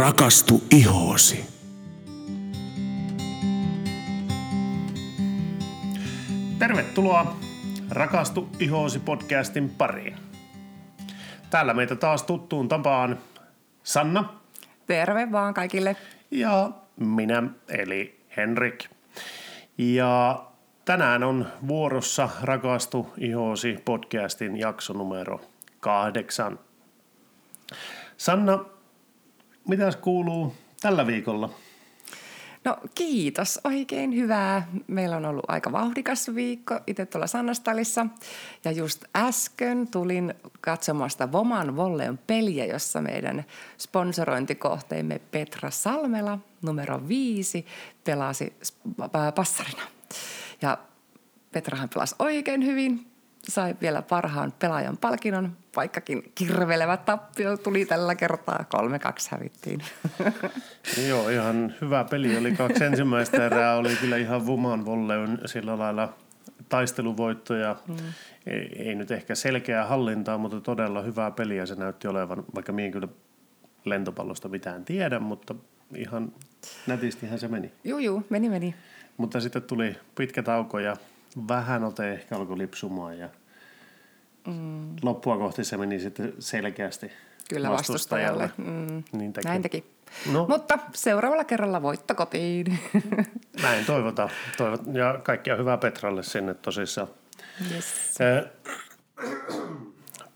Rakastu 0.00 0.62
ihoosi. 0.70 1.44
Tervetuloa 6.58 7.36
Rakastu 7.90 8.48
ihoosi 8.60 8.98
podcastin 8.98 9.70
pariin. 9.70 10.16
Täällä 11.50 11.74
meitä 11.74 11.96
taas 11.96 12.22
tuttuun 12.22 12.68
tapaan 12.68 13.18
Sanna 13.82 14.34
Terve 14.86 15.32
vaan 15.32 15.54
kaikille. 15.54 15.96
ja 16.30 16.70
minä 16.96 17.42
eli 17.68 18.20
Henrik. 18.36 18.84
Ja 19.78 20.44
tänään 20.84 21.22
on 21.22 21.46
vuorossa 21.68 22.28
Rakastu 22.42 23.12
ihoosi 23.18 23.78
podcastin 23.84 24.56
jakso 24.56 24.92
numero 24.92 25.40
kahdeksan. 25.80 26.58
Sanna, 28.16 28.64
mitäs 29.68 29.96
kuuluu 29.96 30.54
tällä 30.80 31.06
viikolla? 31.06 31.50
No 32.64 32.78
kiitos, 32.94 33.60
oikein 33.64 34.16
hyvää. 34.16 34.68
Meillä 34.86 35.16
on 35.16 35.24
ollut 35.24 35.44
aika 35.48 35.72
vauhdikas 35.72 36.34
viikko 36.34 36.80
itse 36.86 37.06
tuolla 37.06 37.26
Sannastalissa. 37.26 38.06
Ja 38.64 38.72
just 38.72 39.04
äsken 39.16 39.88
tulin 39.88 40.34
katsomasta 40.60 41.32
Voman 41.32 41.76
Volleon 41.76 42.18
peliä, 42.26 42.66
jossa 42.66 43.00
meidän 43.00 43.44
sponsorointikohteemme 43.78 45.20
Petra 45.30 45.70
Salmela 45.70 46.38
numero 46.62 47.08
viisi 47.08 47.66
pelasi 48.04 48.52
passarina. 49.34 49.82
Ja 50.62 50.78
Petrahan 51.52 51.88
pelasi 51.88 52.14
oikein 52.18 52.66
hyvin, 52.66 53.09
sai 53.48 53.74
vielä 53.80 54.02
parhaan 54.02 54.52
pelaajan 54.58 54.96
palkinnon, 54.96 55.56
vaikkakin 55.76 56.32
kirvelevä 56.34 56.96
tappio 56.96 57.56
tuli 57.56 57.84
tällä 57.84 58.14
kertaa. 58.14 58.64
3-2 58.76 59.28
hävittiin. 59.30 59.82
Joo, 61.08 61.28
ihan 61.28 61.74
hyvä 61.80 62.04
peli 62.04 62.38
oli. 62.38 62.52
Kaksi 62.52 62.84
ensimmäistä 62.84 63.46
erää 63.46 63.76
oli 63.76 63.96
kyllä 63.96 64.16
ihan 64.16 64.46
Vuman 64.46 64.84
volleyn 64.84 65.38
sillä 65.46 65.78
lailla 65.78 66.14
taisteluvoittoja. 66.68 67.76
Mm. 67.88 67.94
Ei, 68.46 68.88
ei, 68.88 68.94
nyt 68.94 69.10
ehkä 69.10 69.34
selkeää 69.34 69.86
hallintaa, 69.86 70.38
mutta 70.38 70.60
todella 70.60 71.02
hyvää 71.02 71.30
peliä 71.30 71.66
se 71.66 71.74
näytti 71.74 72.08
olevan, 72.08 72.44
vaikka 72.54 72.72
minä 72.72 72.92
kyllä 72.92 73.08
lentopallosta 73.84 74.48
mitään 74.48 74.84
tiedä, 74.84 75.18
mutta 75.18 75.54
ihan 75.94 76.32
nätistihän 76.86 77.38
se 77.38 77.48
meni. 77.48 77.72
Juu, 77.84 77.98
juu, 77.98 78.22
meni, 78.30 78.48
meni. 78.48 78.74
Mutta 79.16 79.40
sitten 79.40 79.62
tuli 79.62 79.96
pitkä 80.14 80.42
tauko 80.42 80.78
ja 80.78 80.96
vähän 81.48 81.84
ote 81.84 82.12
ehkä 82.12 82.36
alkoi 82.36 82.58
lipsumaan 82.58 83.18
ja 83.18 83.28
mm. 84.46 84.96
loppua 85.02 85.38
kohti 85.38 85.64
se 85.64 85.76
meni 85.76 86.00
sitten 86.00 86.32
selkeästi 86.38 87.10
Kyllä 87.48 87.70
vastustajalle. 87.70 88.50
Mm. 88.56 89.02
Niin 89.12 89.32
teki. 89.32 89.48
Näin 89.48 89.62
teki. 89.62 89.84
No. 90.32 90.46
Mutta 90.48 90.78
seuraavalla 90.94 91.44
kerralla 91.44 91.82
voitto 91.82 92.14
kotiin. 92.14 92.78
Näin 93.62 93.84
toivotaan. 93.84 94.30
Toivot, 94.56 94.80
ja 94.92 95.20
kaikkia 95.22 95.56
hyvää 95.56 95.78
Petralle 95.78 96.22
sinne 96.22 96.54
tosissaan. 96.54 97.08
yes. 97.74 98.18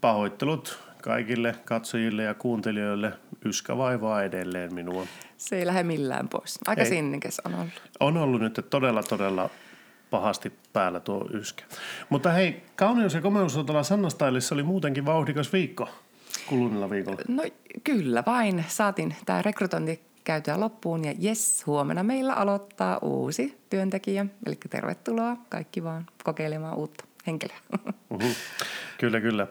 Pahoittelut 0.00 0.78
kaikille 1.02 1.54
katsojille 1.64 2.22
ja 2.22 2.34
kuuntelijoille. 2.34 3.12
Yskä 3.44 3.76
vaivaa 3.76 4.22
edelleen 4.22 4.74
minua. 4.74 5.06
Se 5.36 5.56
ei 5.56 5.66
lähde 5.66 5.82
millään 5.82 6.28
pois. 6.28 6.58
Aika 6.66 6.82
Ei. 6.82 6.88
sinnikäs 6.88 7.40
on 7.44 7.54
ollut. 7.54 7.82
On 8.00 8.16
ollut 8.16 8.40
nyt 8.40 8.66
todella, 8.70 9.02
todella 9.02 9.50
pahasti 10.10 10.52
päällä 10.72 11.00
tuo 11.00 11.26
yskä. 11.32 11.64
Mutta 12.08 12.32
hei, 12.32 12.62
kauneus- 12.76 13.14
ja 13.14 13.20
komeusotella 13.20 13.82
Sannastailissa 13.82 14.54
oli 14.54 14.62
muutenkin 14.62 15.06
vauhdikas 15.06 15.52
viikko 15.52 15.88
kuluneella 16.48 16.90
viikolla. 16.90 17.18
No 17.28 17.42
kyllä 17.84 18.22
vain. 18.26 18.64
Saatiin 18.68 19.16
tämä 19.26 19.42
rekrytointi 19.42 20.00
käytyä 20.24 20.60
loppuun 20.60 21.04
ja 21.04 21.14
jes, 21.18 21.66
huomenna 21.66 22.02
meillä 22.02 22.34
aloittaa 22.34 22.98
uusi 23.02 23.58
työntekijä. 23.70 24.26
Eli 24.46 24.56
tervetuloa 24.70 25.36
kaikki 25.48 25.84
vaan 25.84 26.06
kokeilemaan 26.24 26.76
uutta 26.76 27.04
henkilöä. 27.26 27.56
Uhu. 28.10 28.28
Kyllä, 28.98 29.20
kyllä. 29.20 29.46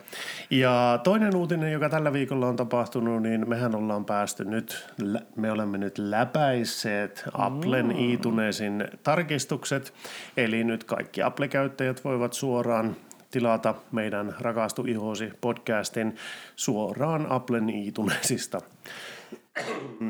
Ja 0.50 1.00
toinen 1.04 1.36
uutinen, 1.36 1.72
joka 1.72 1.90
tällä 1.90 2.14
viikolla 2.14 2.48
on 2.48 2.56
tapahtunut, 2.56 3.22
niin 3.22 3.50
mehän 3.50 3.76
ollaan 3.76 4.06
päästy 4.06 4.46
nyt, 4.46 4.88
me 5.36 5.52
olemme 5.52 5.78
nyt 5.78 5.98
läpäisseet 5.98 7.24
Applen 7.34 7.92
iTunesin 7.92 8.88
tarkistukset. 9.04 9.94
Eli 10.38 10.64
nyt 10.64 10.84
kaikki 10.84 11.22
Apple-käyttäjät 11.22 12.04
voivat 12.04 12.34
suoraan 12.34 12.96
tilata 13.32 13.76
meidän 13.92 14.36
Rakastu 14.40 14.84
ihosi 14.88 15.32
podcastin 15.42 16.16
suoraan 16.56 17.28
Applen 17.30 17.70
iTunesista. 17.70 18.62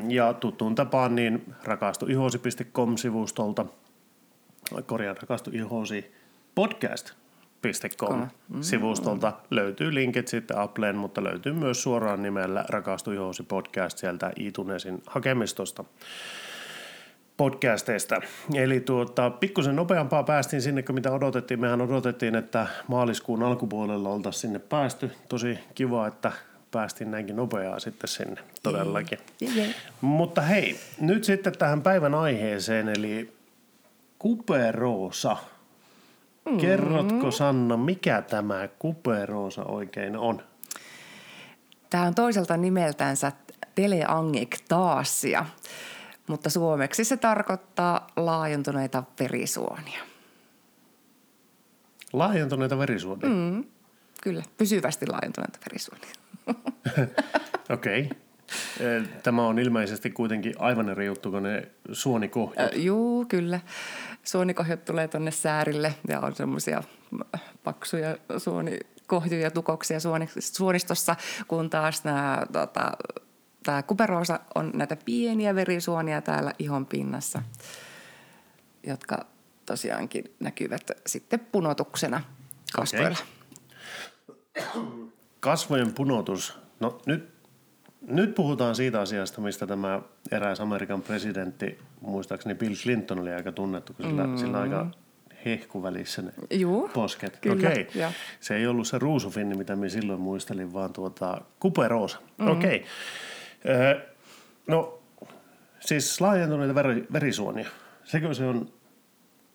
Ja 0.08 0.32
tuttuun 0.32 0.74
tapaan 0.74 1.14
niin 1.14 1.54
rakastuihosi.com-sivustolta 1.64 3.66
korjaan 4.86 5.16
rakastu 5.16 5.50
podcast.com 7.64 8.28
sivustolta 8.60 9.32
löytyy 9.50 9.94
linkit 9.94 10.28
sitten 10.28 10.58
Appleen, 10.58 10.96
mutta 10.96 11.24
löytyy 11.24 11.52
myös 11.52 11.82
suoraan 11.82 12.22
nimellä 12.22 12.64
Rakastu 12.68 13.12
ihosi 13.12 13.42
podcast 13.42 13.98
sieltä 13.98 14.32
iTunesin 14.36 15.02
hakemistosta 15.06 15.84
podcasteista. 17.36 18.20
Eli 18.54 18.80
tuota, 18.80 19.30
pikkusen 19.30 19.76
nopeampaa 19.76 20.22
päästiin 20.22 20.62
sinne 20.62 20.82
kuin 20.82 20.94
mitä 20.94 21.12
odotettiin. 21.12 21.60
Mehän 21.60 21.80
odotettiin, 21.80 22.34
että 22.34 22.66
maaliskuun 22.88 23.42
alkupuolella 23.42 24.08
oltaisiin 24.08 24.40
sinne 24.40 24.58
päästy. 24.58 25.10
Tosi 25.28 25.58
kiva, 25.74 26.06
että 26.06 26.32
päästiin 26.70 27.10
näinkin 27.10 27.36
nopeaa 27.36 27.80
sitten 27.80 28.08
sinne 28.08 28.40
todellakin. 28.62 29.18
Jee. 29.40 29.74
Mutta 30.00 30.40
hei, 30.40 30.80
nyt 31.00 31.24
sitten 31.24 31.58
tähän 31.58 31.82
päivän 31.82 32.14
aiheeseen, 32.14 32.88
eli 32.88 33.32
kuperoosa. 34.18 35.36
Kerrotko 36.60 37.30
Sanna, 37.30 37.76
mikä 37.76 38.22
tämä 38.22 38.68
kuperoosa 38.78 39.64
oikein 39.64 40.16
on? 40.16 40.42
Tämä 41.90 42.04
on 42.04 42.14
toiselta 42.14 42.56
nimeltänsä 42.56 43.32
teleangektaasia, 43.74 45.46
mutta 46.26 46.50
suomeksi 46.50 47.04
se 47.04 47.16
tarkoittaa 47.16 48.06
laajentuneita 48.16 49.02
verisuonia. 49.20 50.00
Laajentuneita 52.12 52.78
verisuonia. 52.78 53.28
Mm. 53.28 53.34
Mm, 53.34 53.64
kyllä, 54.22 54.42
pysyvästi 54.58 55.06
laajentuneita 55.06 55.58
verisuonia. 55.66 56.12
Okei. 57.74 58.00
Okay. 58.02 58.23
Tämä 59.22 59.46
on 59.46 59.58
ilmeisesti 59.58 60.10
kuitenkin 60.10 60.54
aivan 60.58 60.88
eri 60.88 61.06
juttu 61.06 61.30
kuin 61.30 61.42
ne 61.42 61.68
suonikohjut. 61.92 62.58
Ö, 62.58 62.70
Juu, 62.76 63.24
kyllä. 63.28 63.60
Suonikohjat 64.24 64.84
tulee 64.84 65.08
tuonne 65.08 65.30
säärille 65.30 65.94
ja 66.08 66.20
on 66.20 66.34
semmoisia 66.34 66.82
paksuja 67.64 68.16
suonikohjuja, 68.38 69.50
tukoksia 69.50 70.00
suoni- 70.00 70.28
suonistossa, 70.40 71.16
kun 71.48 71.70
taas 71.70 72.04
nämä, 72.04 72.46
tota, 72.52 72.92
tämä 73.62 73.82
kuperoosa 73.82 74.40
on 74.54 74.70
näitä 74.74 74.96
pieniä 75.04 75.54
verisuonia 75.54 76.22
täällä 76.22 76.52
ihon 76.58 76.86
pinnassa, 76.86 77.42
jotka 78.86 79.26
tosiaankin 79.66 80.34
näkyvät 80.40 80.90
sitten 81.06 81.40
punotuksena 81.40 82.20
kasvoilla. 82.76 83.18
Kasvojen 85.40 85.92
punotus. 85.92 86.58
No 86.80 86.98
nyt, 87.06 87.33
nyt 88.08 88.34
puhutaan 88.34 88.74
siitä 88.74 89.00
asiasta, 89.00 89.40
mistä 89.40 89.66
tämä 89.66 90.02
eräs 90.32 90.60
Amerikan 90.60 91.02
presidentti, 91.02 91.78
muistaakseni 92.00 92.54
Bill 92.54 92.74
Clinton 92.74 93.18
oli 93.18 93.32
aika 93.32 93.52
tunnettu, 93.52 93.92
kun 93.92 94.06
sillä, 94.06 94.26
mm. 94.26 94.36
sillä 94.36 94.60
aika 94.60 94.86
hehku 95.44 95.82
välissä 95.82 96.22
ne 96.22 96.32
Juu, 96.50 96.88
posket. 96.88 97.38
kyllä, 97.40 97.68
Okei. 97.68 97.88
Se 98.40 98.56
ei 98.56 98.66
ollut 98.66 98.86
se 98.86 98.98
ruusufinni, 98.98 99.56
mitä 99.56 99.76
minä 99.76 99.88
silloin 99.88 100.20
muistelin, 100.20 100.72
vaan 100.72 100.92
tuota 100.92 101.40
kuperoosa. 101.60 102.18
Mm. 102.38 102.48
Okei. 102.48 102.84
Ö, 103.68 104.00
no, 104.66 104.98
siis 105.80 106.20
laajentuneita 106.20 106.74
veri, 106.74 107.06
verisuonia. 107.12 107.68
Sekö 108.04 108.34
se 108.34 108.44
on 108.44 108.72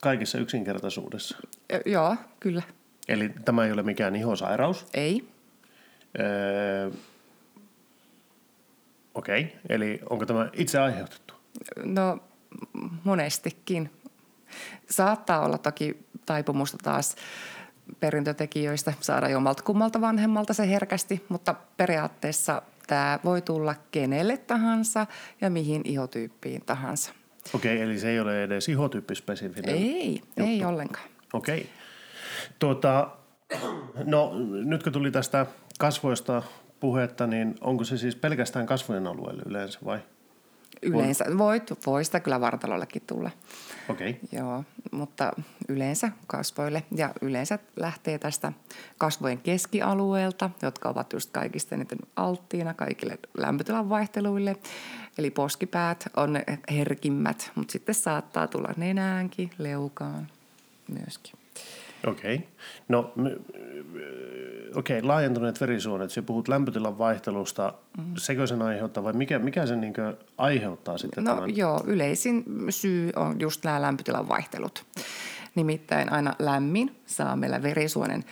kaikessa 0.02 0.38
yksinkertaisuudessa? 0.38 1.38
Ö, 1.72 1.80
Joo, 1.86 2.16
kyllä. 2.40 2.62
Eli 3.08 3.30
tämä 3.44 3.64
ei 3.64 3.72
ole 3.72 3.82
mikään 3.82 4.16
ihosairaus. 4.16 4.86
Ei. 4.94 5.24
Öö, 6.20 6.90
Okei, 9.20 9.40
okay. 9.40 9.58
eli 9.68 10.00
onko 10.10 10.26
tämä 10.26 10.50
itse 10.52 10.78
aiheutettu? 10.78 11.34
No 11.84 12.18
monestikin. 13.04 13.90
Saattaa 14.90 15.44
olla 15.44 15.58
toki 15.58 15.98
taipumusta 16.26 16.78
taas 16.82 17.16
perintötekijöistä 18.00 18.92
saada 19.00 19.28
jommalta 19.28 19.62
kummalta 19.62 20.00
vanhemmalta 20.00 20.54
se 20.54 20.70
herkästi, 20.70 21.24
mutta 21.28 21.54
periaatteessa 21.76 22.62
tämä 22.86 23.18
voi 23.24 23.42
tulla 23.42 23.74
kenelle 23.90 24.36
tahansa 24.36 25.06
ja 25.40 25.50
mihin 25.50 25.82
ihotyyppiin 25.84 26.62
tahansa. 26.66 27.12
Okei, 27.54 27.74
okay, 27.74 27.84
eli 27.84 27.98
se 27.98 28.10
ei 28.10 28.20
ole 28.20 28.44
edes 28.44 28.68
ihotyyppispesifinen. 28.68 29.74
Ei, 29.74 30.22
ei 30.36 30.64
ollenkaan. 30.64 31.08
Okei. 31.32 31.60
Okay. 31.60 31.70
Tuota, 32.58 33.10
no 34.04 34.32
nyt 34.64 34.82
kun 34.82 34.92
tuli 34.92 35.10
tästä 35.10 35.46
kasvoista 35.78 36.42
puhetta, 36.80 37.26
niin 37.26 37.54
onko 37.60 37.84
se 37.84 37.98
siis 37.98 38.16
pelkästään 38.16 38.66
kasvojen 38.66 39.06
alueelle 39.06 39.42
yleensä 39.46 39.78
vai? 39.84 39.98
Yleensä 40.82 41.24
voit, 41.38 41.86
voi 41.86 42.04
sitä 42.04 42.20
kyllä 42.20 42.40
vartalollekin 42.40 43.02
tulla. 43.06 43.30
Okei. 43.88 44.10
Okay. 44.10 44.40
Joo, 44.40 44.64
mutta 44.90 45.32
yleensä 45.68 46.12
kasvoille 46.26 46.82
ja 46.96 47.10
yleensä 47.20 47.58
lähtee 47.76 48.18
tästä 48.18 48.52
kasvojen 48.98 49.38
keskialueelta, 49.38 50.50
jotka 50.62 50.88
ovat 50.88 51.12
just 51.12 51.30
kaikista 51.32 51.74
eniten 51.74 51.98
alttiina 52.16 52.74
kaikille 52.74 53.18
lämpötilan 53.38 53.88
vaihteluille. 53.88 54.56
Eli 55.18 55.30
poskipäät 55.30 56.08
on 56.16 56.38
herkimmät, 56.70 57.52
mutta 57.54 57.72
sitten 57.72 57.94
saattaa 57.94 58.46
tulla 58.46 58.74
nenäänkin, 58.76 59.50
leukaan 59.58 60.28
myöskin. 60.88 61.39
Okei. 62.06 62.34
Okay. 62.34 62.46
No, 62.88 63.12
okei, 64.74 64.98
okay, 64.98 65.02
laajentuneet 65.02 65.60
verisuonet, 65.60 66.10
sä 66.10 66.22
puhut 66.22 66.48
lämpötilan 66.48 66.98
vaihtelusta, 66.98 67.74
mm. 67.98 68.04
sekö 68.16 68.46
sen 68.46 68.62
aiheuttaa 68.62 69.04
vai 69.04 69.12
mikä, 69.12 69.38
mikä 69.38 69.66
sen 69.66 69.80
niin 69.80 69.94
aiheuttaa 70.38 70.98
sitten 70.98 71.24
No 71.24 71.34
tämän? 71.34 71.56
joo, 71.56 71.84
yleisin 71.86 72.44
syy 72.70 73.10
on 73.16 73.40
just 73.40 73.64
nämä 73.64 73.82
lämpötilan 73.82 74.28
vaihtelut. 74.28 74.84
Nimittäin 75.54 76.12
aina 76.12 76.34
lämmin 76.38 76.96
saa 77.06 77.36
meillä 77.36 77.62
verisuonen 77.62 78.24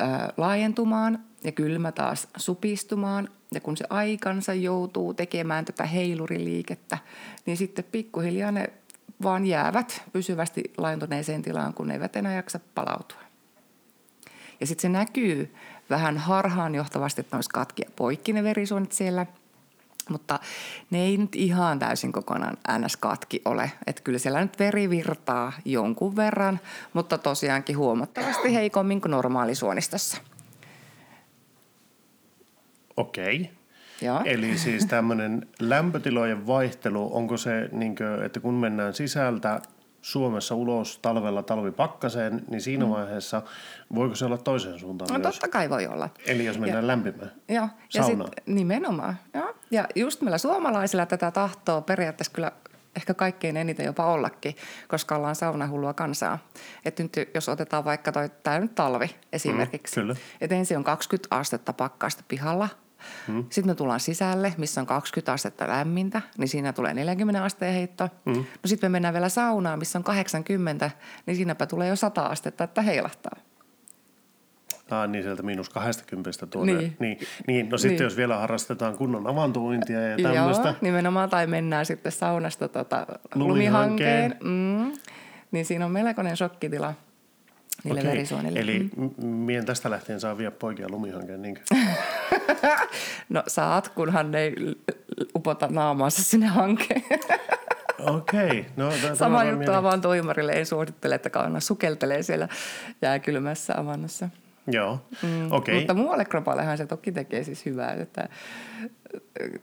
ö, 0.00 0.04
laajentumaan 0.36 1.18
ja 1.44 1.52
kylmä 1.52 1.92
taas 1.92 2.28
supistumaan. 2.36 3.28
Ja 3.54 3.60
kun 3.60 3.76
se 3.76 3.84
aikansa 3.90 4.54
joutuu 4.54 5.14
tekemään 5.14 5.64
tätä 5.64 5.84
heiluriliikettä, 5.84 6.98
niin 7.46 7.56
sitten 7.56 7.84
pikkuhiljaa 7.92 8.52
ne 8.52 8.72
vaan 9.22 9.46
jäävät 9.46 10.02
pysyvästi 10.12 10.72
laajentuneeseen 10.78 11.42
tilaan, 11.42 11.74
kun 11.74 11.90
eivät 11.90 12.16
enää 12.16 12.34
jaksa 12.34 12.60
palautua. 12.74 13.18
Ja 14.60 14.66
sitten 14.66 14.82
se 14.82 14.88
näkyy 14.88 15.54
vähän 15.90 16.18
harhaanjohtavasti, 16.18 17.20
että 17.20 17.36
ne 17.36 17.38
olisi 17.38 17.50
katki 17.50 17.82
ja 17.82 17.90
poikki 17.96 18.32
ne 18.32 18.42
verisuonet 18.42 18.92
siellä. 18.92 19.26
Mutta 20.10 20.38
ne 20.90 21.02
ei 21.02 21.16
nyt 21.16 21.36
ihan 21.36 21.78
täysin 21.78 22.12
kokonaan 22.12 22.56
ns-katki 22.78 23.42
ole. 23.44 23.72
Että 23.86 24.02
kyllä 24.02 24.18
siellä 24.18 24.40
nyt 24.40 24.58
veri 24.58 24.90
virtaa 24.90 25.52
jonkun 25.64 26.16
verran, 26.16 26.60
mutta 26.92 27.18
tosiaankin 27.18 27.78
huomattavasti 27.78 28.54
heikommin 28.54 29.00
kuin 29.00 29.10
normaalisuonistossa. 29.10 30.16
Okei. 32.96 33.40
Okay. 33.40 33.65
Joo. 34.00 34.20
Eli 34.24 34.58
siis 34.58 34.86
tämmöinen 34.86 35.46
lämpötilojen 35.60 36.46
vaihtelu, 36.46 37.16
onko 37.16 37.36
se, 37.36 37.68
niin 37.72 37.96
kuin, 37.96 38.22
että 38.22 38.40
kun 38.40 38.54
mennään 38.54 38.94
sisältä 38.94 39.60
Suomessa 40.02 40.54
ulos 40.54 40.98
talvella 40.98 41.42
talvipakkaseen, 41.42 42.44
niin 42.50 42.60
siinä 42.60 42.84
mm. 42.84 42.90
vaiheessa 42.90 43.42
voiko 43.94 44.14
se 44.14 44.24
olla 44.24 44.38
toiseen 44.38 44.78
suuntaan 44.78 45.12
No 45.12 45.18
myös? 45.18 45.34
totta 45.34 45.48
kai 45.48 45.70
voi 45.70 45.86
olla. 45.86 46.08
Eli 46.26 46.44
jos 46.44 46.58
mennään 46.58 46.84
ja, 46.84 46.86
lämpimään 46.86 47.32
Joo, 47.48 47.68
ja 47.94 48.02
sit, 48.02 48.18
nimenomaan. 48.46 49.16
Joo. 49.34 49.54
Ja 49.70 49.86
just 49.94 50.20
meillä 50.20 50.38
suomalaisilla 50.38 51.06
tätä 51.06 51.30
tahtoo 51.30 51.82
periaatteessa 51.82 52.32
kyllä 52.32 52.52
ehkä 52.96 53.14
kaikkein 53.14 53.56
eniten 53.56 53.86
jopa 53.86 54.06
ollakin, 54.06 54.56
koska 54.88 55.16
ollaan 55.16 55.34
saunahullua 55.34 55.94
kansaa. 55.94 56.38
Että 56.84 57.02
nyt 57.02 57.12
jos 57.34 57.48
otetaan 57.48 57.84
vaikka 57.84 58.12
toi, 58.12 58.30
tämä 58.42 58.58
nyt 58.58 58.74
talvi 58.74 59.10
esimerkiksi. 59.32 60.02
Mm, 60.02 60.14
että 60.40 60.54
ensin 60.56 60.76
on 60.76 60.84
20 60.84 61.36
astetta 61.36 61.72
pakkasta 61.72 62.24
pihalla– 62.28 62.68
Mm. 63.28 63.44
Sitten 63.50 63.66
me 63.66 63.74
tullaan 63.74 64.00
sisälle, 64.00 64.54
missä 64.58 64.80
on 64.80 64.86
20 64.86 65.32
astetta 65.32 65.68
lämmintä, 65.68 66.22
niin 66.38 66.48
siinä 66.48 66.72
tulee 66.72 66.94
40 66.94 67.44
asteen 67.44 67.74
heitto. 67.74 68.08
Mm. 68.24 68.32
No 68.34 68.44
sitten 68.66 68.90
me 68.90 68.92
mennään 68.92 69.14
vielä 69.14 69.28
saunaan, 69.28 69.78
missä 69.78 69.98
on 69.98 70.04
80, 70.04 70.90
niin 71.26 71.36
siinäpä 71.36 71.66
tulee 71.66 71.88
jo 71.88 71.96
100 71.96 72.26
astetta, 72.26 72.64
että 72.64 72.82
heilahtaa. 72.82 73.36
Ah, 74.90 75.08
niin 75.08 75.24
sieltä 75.24 75.42
miinus 75.42 75.68
20 75.68 76.30
tuonne. 76.50 76.72
Niin. 76.72 76.96
niin. 76.98 77.18
niin. 77.46 77.68
No 77.68 77.78
sitten 77.78 77.96
niin. 77.96 78.04
jos 78.04 78.16
vielä 78.16 78.36
harrastetaan 78.36 78.96
kunnon 78.96 79.26
avantouintia 79.26 80.00
ja 80.00 80.16
tämmöistä. 80.22 80.68
Joo, 80.68 80.76
nimenomaan. 80.80 81.30
Tai 81.30 81.46
mennään 81.46 81.86
sitten 81.86 82.12
saunasta 82.12 82.68
tota, 82.68 83.06
lumihankeen. 83.34 84.36
Mm, 84.44 84.92
niin 85.50 85.64
siinä 85.64 85.84
on 85.84 85.92
melkoinen 85.92 86.36
shokkitila 86.36 86.94
niille 87.84 88.00
Okei, 88.00 88.10
verisuonille. 88.10 88.60
Eli 88.60 88.90
mm. 88.96 89.26
mien 89.26 89.66
tästä 89.66 89.90
lähtien 89.90 90.20
saa 90.20 90.38
vielä 90.38 90.50
poikia 90.50 90.86
lumihankeen, 90.90 91.42
niinkö? 91.42 91.60
no 93.28 93.42
saat, 93.46 93.88
kunhan 93.88 94.30
ne 94.30 94.42
ei 94.42 94.54
upota 95.34 95.68
naamaansa 95.70 96.22
sinne 96.22 96.46
hankeen. 96.46 97.02
Okei. 97.98 98.46
Okay. 98.46 98.64
No, 98.76 99.14
Sama 99.14 99.44
juttu 99.44 99.72
vaan 99.82 100.00
toimarille. 100.00 100.52
Ei 100.52 100.64
suosittele, 100.64 101.14
että 101.14 101.30
kauna 101.30 101.60
sukeltelee 101.60 102.22
siellä 102.22 102.48
jääkylmässä 103.02 103.74
avannossa. 103.76 104.28
Joo, 104.66 105.00
mm, 105.22 105.46
okei. 105.46 105.56
Okay. 105.56 105.74
Mutta 105.74 105.94
muualle 105.94 106.24
kropallehan 106.24 106.78
se 106.78 106.86
toki 106.86 107.12
tekee 107.12 107.44
siis 107.44 107.66
hyvää, 107.66 107.92
että 107.92 108.28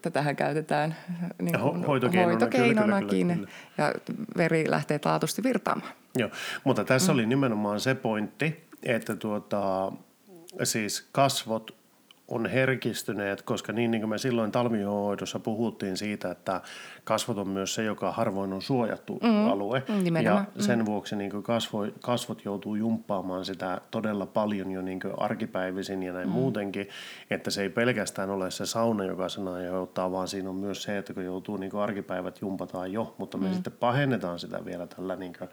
tätähän 0.01 0.35
käytetään 0.35 0.95
niin 1.41 1.59
kuin 1.59 1.85
hoitokeinona, 1.85 2.31
hoitokeinonakin 2.31 3.27
kyllä, 3.27 3.33
kyllä, 3.35 3.45
kyllä. 3.45 3.51
ja 3.77 3.93
veri 4.37 4.69
lähtee 4.69 4.99
taatusti 4.99 5.43
virtaamaan. 5.43 5.91
Joo, 6.15 6.29
mutta 6.63 6.83
tässä 6.83 7.11
mm. 7.11 7.13
oli 7.13 7.25
nimenomaan 7.25 7.79
se 7.79 7.95
pointti, 7.95 8.67
että 8.83 9.15
tuota, 9.15 9.91
siis 10.63 11.09
kasvot 11.11 11.82
on 12.27 12.45
herkistyneet, 12.45 13.41
koska 13.41 13.73
niin, 13.73 13.91
niin 13.91 14.01
kuin 14.01 14.09
me 14.09 14.17
silloin 14.17 14.51
talvihoidossa 14.51 15.39
puhuttiin 15.39 15.97
siitä, 15.97 16.31
että 16.31 16.61
kasvot 17.03 17.37
on 17.37 17.47
myös 17.47 17.73
se, 17.73 17.83
joka 17.83 18.11
harvoin 18.11 18.53
on 18.53 18.61
suojattu 18.61 19.19
mm, 19.23 19.47
alue. 19.51 19.83
Nimenomaan. 20.03 20.47
Ja 20.55 20.63
sen 20.63 20.79
mm. 20.79 20.85
vuoksi 20.85 21.15
niin 21.15 21.31
kuin 21.31 21.43
kasvo, 21.43 21.87
kasvot 22.01 22.45
joutuu 22.45 22.75
jumppaamaan 22.75 23.45
sitä 23.45 23.81
todella 23.91 24.25
paljon 24.25 24.71
jo 24.71 24.81
niin 24.81 24.99
kuin 24.99 25.13
arkipäivisin 25.17 26.03
ja 26.03 26.13
näin 26.13 26.27
mm. 26.27 26.33
muutenkin, 26.33 26.89
että 27.29 27.51
se 27.51 27.61
ei 27.61 27.69
pelkästään 27.69 28.29
ole 28.29 28.51
se 28.51 28.65
sauna, 28.65 29.03
joka 29.03 29.29
sen 29.29 29.47
aiheuttaa, 29.47 30.11
vaan 30.11 30.27
siinä 30.27 30.49
on 30.49 30.55
myös 30.55 30.83
se, 30.83 30.97
että 30.97 31.13
kun 31.13 31.25
joutuu 31.25 31.57
niin 31.57 31.71
kuin 31.71 31.81
arkipäivät 31.81 32.41
jumpataan 32.41 32.91
jo, 32.91 33.15
mutta 33.17 33.37
me 33.37 33.47
mm. 33.47 33.53
sitten 33.53 33.73
pahennetaan 33.79 34.39
sitä 34.39 34.65
vielä 34.65 34.87
tällä, 34.87 35.15
niin 35.15 35.33
kuin, 35.39 35.49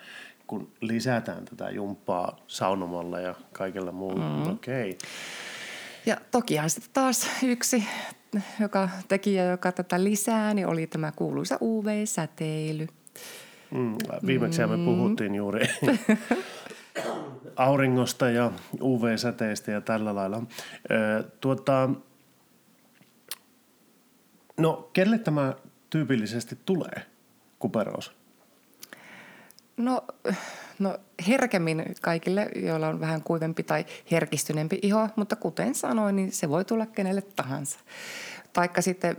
kun 0.47 0.71
lisätään 0.81 1.45
tätä 1.45 1.71
jumppaa 1.71 2.37
saunomalla 2.47 3.21
ja 3.21 3.35
kaikella 3.53 3.93
muulla. 3.93 4.29
Mm. 4.29 4.53
Okei. 4.53 4.91
Okay. 4.91 5.09
Ja 6.11 6.17
tokihan 6.31 6.71
sitten 6.71 6.91
taas 6.93 7.31
yksi 7.43 7.85
joka 8.61 8.89
tekijä, 9.09 9.45
joka 9.45 9.73
tätä 9.73 10.05
lisää, 10.05 10.55
niin 10.55 10.67
oli 10.67 10.87
tämä 10.87 11.13
kuuluisa 11.13 11.59
UV-säteily. 11.63 12.87
Mm, 13.71 13.97
viimeksi 14.27 14.67
mm. 14.67 14.71
me 14.71 14.85
puhuttiin 14.85 15.35
juuri 15.35 15.67
auringosta 17.57 18.31
ja 18.31 18.53
UV-säteistä 18.83 19.71
ja 19.71 19.81
tällä 19.81 20.15
lailla. 20.15 20.43
Ö, 20.91 21.25
tuota, 21.41 21.91
no, 24.57 24.91
kelle 24.93 25.19
tämä 25.19 25.55
tyypillisesti 25.91 26.59
tulee, 26.67 27.03
kuperous? 27.59 28.20
No 29.81 30.03
No 30.81 30.99
herkemmin 31.29 31.85
kaikille, 32.03 32.49
joilla 32.57 32.89
on 32.89 33.01
vähän 33.01 33.23
kuivempi 33.23 33.63
tai 33.63 33.87
herkistyneempi 34.11 34.79
iho, 34.83 35.09
mutta 35.17 35.37
kuten 35.37 35.75
sanoin, 35.75 36.17
niin 36.17 36.33
se 36.33 36.49
voi 36.49 36.65
tulla 36.65 36.87
kenelle 36.87 37.23
tahansa. 37.23 37.79
Taikka 38.53 38.83
sitten 38.83 39.17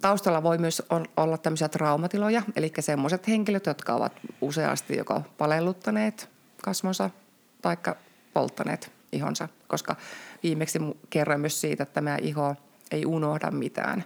taustalla 0.00 0.42
voi 0.42 0.58
myös 0.58 0.82
olla 1.16 1.38
tämmöisiä 1.38 1.68
traumatiloja, 1.68 2.42
eli 2.56 2.72
semmoiset 2.80 3.28
henkilöt, 3.28 3.66
jotka 3.66 3.94
ovat 3.94 4.12
useasti 4.40 4.96
joko 4.96 5.22
palelluttaneet 5.38 6.28
kasvonsa 6.62 7.10
tai 7.62 7.76
polttaneet 8.34 8.92
ihonsa, 9.12 9.48
koska 9.68 9.96
viimeksi 10.42 10.78
kerroin 11.10 11.40
myös 11.40 11.60
siitä, 11.60 11.82
että 11.82 11.94
tämä 11.94 12.16
iho 12.22 12.56
ei 12.90 13.06
unohda 13.06 13.50
mitään. 13.50 14.04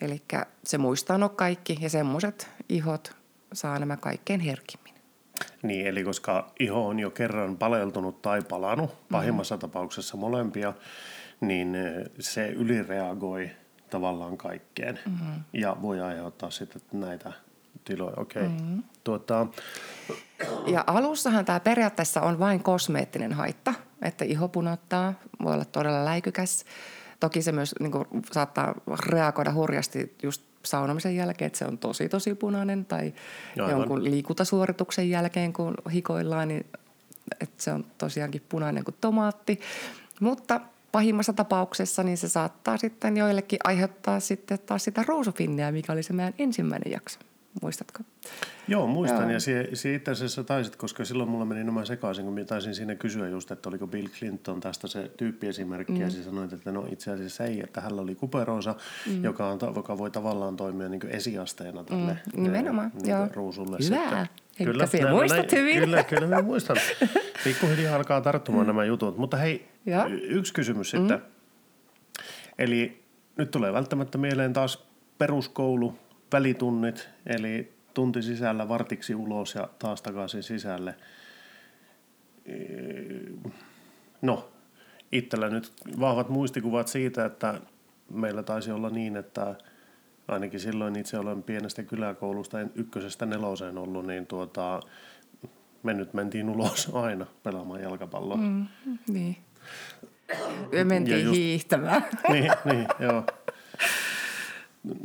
Eli 0.00 0.22
se 0.64 0.78
muistaa 0.78 1.18
no 1.18 1.28
kaikki 1.28 1.78
ja 1.80 1.90
semmoiset 1.90 2.48
ihot 2.68 3.16
saa 3.52 3.78
nämä 3.78 3.96
kaikkein 3.96 4.40
herkimmin. 4.40 4.97
Niin, 5.62 5.86
eli 5.86 6.04
koska 6.04 6.52
iho 6.60 6.86
on 6.86 6.98
jo 6.98 7.10
kerran 7.10 7.56
paleltunut 7.56 8.22
tai 8.22 8.42
palanut, 8.48 8.90
pahimmassa 9.10 9.54
mm-hmm. 9.54 9.60
tapauksessa 9.60 10.16
molempia, 10.16 10.74
niin 11.40 11.74
eh, 11.74 12.04
se 12.18 12.48
ylireagoi 12.48 13.50
tavallaan 13.90 14.36
kaikkeen 14.36 14.98
mm-hmm. 15.06 15.44
ja 15.52 15.76
voi 15.82 16.00
aiheuttaa 16.00 16.50
sitten 16.50 16.82
näitä 16.92 17.32
tiloja. 17.84 18.14
Okei. 18.16 18.42
Okay. 18.42 18.56
Mm-hmm. 18.56 18.82
Tuota... 19.04 19.46
Ja 20.66 20.84
alussahan 20.86 21.44
tämä 21.44 21.60
periaatteessa 21.60 22.20
on 22.20 22.38
vain 22.38 22.62
kosmeettinen 22.62 23.32
haitta, 23.32 23.74
että 24.02 24.24
iho 24.24 24.48
punottaa, 24.48 25.14
voi 25.42 25.54
olla 25.54 25.64
todella 25.64 26.04
läikykäs. 26.04 26.64
Toki 27.20 27.42
se 27.42 27.52
myös 27.52 27.74
niin 27.80 27.92
kuin, 27.92 28.04
saattaa 28.32 28.74
reagoida 29.06 29.52
hurjasti 29.52 30.16
just 30.22 30.47
saunomisen 30.70 31.16
jälkeen, 31.16 31.46
että 31.46 31.58
se 31.58 31.64
on 31.64 31.78
tosi 31.78 32.08
tosi 32.08 32.34
punainen 32.34 32.84
tai 32.84 33.14
Aivan. 33.56 33.70
jonkun 33.70 34.04
liikuntasuorituksen 34.04 35.10
jälkeen, 35.10 35.52
kun 35.52 35.74
hikoillaan, 35.92 36.48
niin 36.48 36.66
että 37.40 37.62
se 37.64 37.72
on 37.72 37.84
tosiaankin 37.98 38.42
punainen 38.48 38.84
kuin 38.84 38.96
tomaatti. 39.00 39.60
Mutta 40.20 40.60
pahimmassa 40.92 41.32
tapauksessa 41.32 42.02
niin 42.02 42.18
se 42.18 42.28
saattaa 42.28 42.76
sitten 42.76 43.16
joillekin 43.16 43.58
aiheuttaa 43.64 44.20
sitten 44.20 44.58
taas 44.66 44.84
sitä 44.84 45.04
ruusufinnia, 45.08 45.72
mikä 45.72 45.92
oli 45.92 46.02
se 46.02 46.12
meidän 46.12 46.34
ensimmäinen 46.38 46.92
jakso. 46.92 47.18
Muistatko? 47.62 48.02
Joo, 48.68 48.86
muistan. 48.86 49.20
Joo. 49.22 49.30
Ja 49.30 49.40
se, 49.40 49.68
se 49.74 49.94
itse 49.94 50.10
asiassa 50.10 50.44
taisit, 50.44 50.76
koska 50.76 51.04
silloin 51.04 51.28
mulla 51.30 51.44
meni 51.44 51.64
nämä 51.64 51.84
sekaisin, 51.84 52.24
kun 52.24 52.34
minä 52.34 52.44
taisin 52.44 52.74
siinä 52.74 52.94
kysyä 52.94 53.28
just, 53.28 53.50
että 53.50 53.68
oliko 53.68 53.86
Bill 53.86 54.08
Clinton 54.08 54.60
tästä 54.60 54.88
se 54.88 55.10
tyyppiesimerkki. 55.16 55.92
Mm. 55.92 56.00
Ja 56.00 56.10
sä 56.10 56.24
sanoit, 56.24 56.52
että 56.52 56.72
no 56.72 56.86
itse 56.92 57.10
asiassa 57.10 57.44
ei, 57.44 57.60
että 57.60 57.80
hänellä 57.80 58.02
oli 58.02 58.14
kuperoosa, 58.14 58.74
mm. 59.06 59.24
joka, 59.24 59.48
on, 59.48 59.58
joka 59.76 59.98
voi 59.98 60.10
tavallaan 60.10 60.56
toimia 60.56 60.88
niin 60.88 61.06
esiasteena 61.08 61.84
tälle 61.84 62.18
Mm, 62.36 62.42
nimenomaan, 62.42 62.92
eh, 63.04 63.08
joo. 63.08 63.28
ruusulle. 63.34 63.78
Hyvä. 63.86 64.26
Henkka, 64.60 64.86
sinä 64.86 65.04
näin- 65.04 65.14
muistat 65.14 65.52
näin- 65.52 65.60
hyvin. 65.60 65.78
Kyllä, 65.80 66.02
kyllä 66.02 66.26
mä 66.26 66.42
muistan. 66.42 66.76
Pikkuhiljaa 67.44 67.96
alkaa 67.96 68.20
tarttumaan 68.20 68.66
nämä 68.66 68.84
jutut. 68.84 69.18
Mutta 69.18 69.36
hei, 69.36 69.68
y- 70.10 70.20
yksi 70.28 70.52
kysymys 70.54 70.90
sitten. 70.90 71.22
Eli 72.58 73.02
nyt 73.36 73.50
tulee 73.50 73.72
välttämättä 73.72 74.18
mieleen 74.18 74.52
taas 74.52 74.84
peruskoulu, 75.18 75.98
välitunnit, 76.32 77.08
eli 77.26 77.72
tunti 77.94 78.22
sisällä 78.22 78.68
vartiksi 78.68 79.14
ulos 79.14 79.54
ja 79.54 79.68
taas 79.78 80.02
takaisin 80.02 80.42
sisälle. 80.42 80.94
No, 84.22 84.48
itsellä 85.12 85.48
nyt 85.50 85.72
vahvat 86.00 86.28
muistikuvat 86.28 86.88
siitä, 86.88 87.24
että 87.24 87.60
meillä 88.10 88.42
taisi 88.42 88.70
olla 88.70 88.90
niin, 88.90 89.16
että 89.16 89.54
ainakin 90.28 90.60
silloin 90.60 90.96
itse 90.96 91.18
olen 91.18 91.42
pienestä 91.42 91.82
kyläkoulusta, 91.82 92.60
en 92.60 92.70
ykkösestä 92.74 93.26
neloseen 93.26 93.78
ollut, 93.78 94.06
niin 94.06 94.26
tuota, 94.26 94.80
me 95.82 95.94
nyt 95.94 96.14
mentiin 96.14 96.48
ulos 96.50 96.90
aina 96.94 97.26
pelaamaan 97.42 97.82
jalkapalloa. 97.82 98.36
Mm. 98.36 98.66
Niin. 99.08 99.36
Me 100.72 100.84
mentiin 100.84 101.18
Ja 101.18 101.24
just- 101.24 101.36
hiihtämään. 101.36 102.04
niin, 102.28 102.52
niin, 102.64 102.86
joo. 102.98 103.24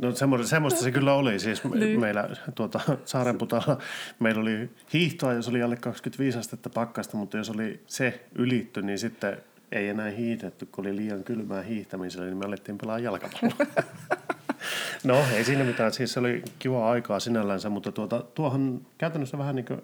No 0.00 0.12
semmoista, 0.12 0.48
semmoista 0.48 0.80
se 0.80 0.90
kyllä 0.90 1.14
oli. 1.14 1.38
Siis 1.38 1.64
Niin. 1.64 2.00
meillä 2.00 2.28
tuota, 2.54 2.80
Saarenputalla 3.04 3.78
meillä 4.18 4.40
oli 4.42 4.70
hiihtoa, 4.92 5.32
jos 5.32 5.48
oli 5.48 5.62
alle 5.62 5.76
25 5.76 6.38
astetta 6.38 6.70
pakkasta, 6.70 7.16
mutta 7.16 7.36
jos 7.36 7.50
oli 7.50 7.80
se 7.86 8.24
ylitty, 8.34 8.82
niin 8.82 8.98
sitten 8.98 9.36
ei 9.72 9.88
enää 9.88 10.10
hiitetty, 10.10 10.66
kun 10.66 10.86
oli 10.86 10.96
liian 10.96 11.24
kylmää 11.24 11.62
hiihtämiselle, 11.62 12.26
niin 12.26 12.36
me 12.36 12.44
alettiin 12.44 12.78
pelaa 12.78 12.98
jalkapalloa. 12.98 13.66
no 15.04 15.24
ei 15.34 15.44
siinä 15.44 15.64
mitään, 15.64 15.92
siis 15.92 16.12
se 16.12 16.20
oli 16.20 16.42
kiva 16.58 16.90
aikaa 16.90 17.20
sinällänsä, 17.20 17.68
mutta 17.68 17.92
tuota, 17.92 18.24
tuohan 18.34 18.80
käytännössä 18.98 19.38
vähän 19.38 19.56
niin 19.56 19.66
kuin 19.66 19.82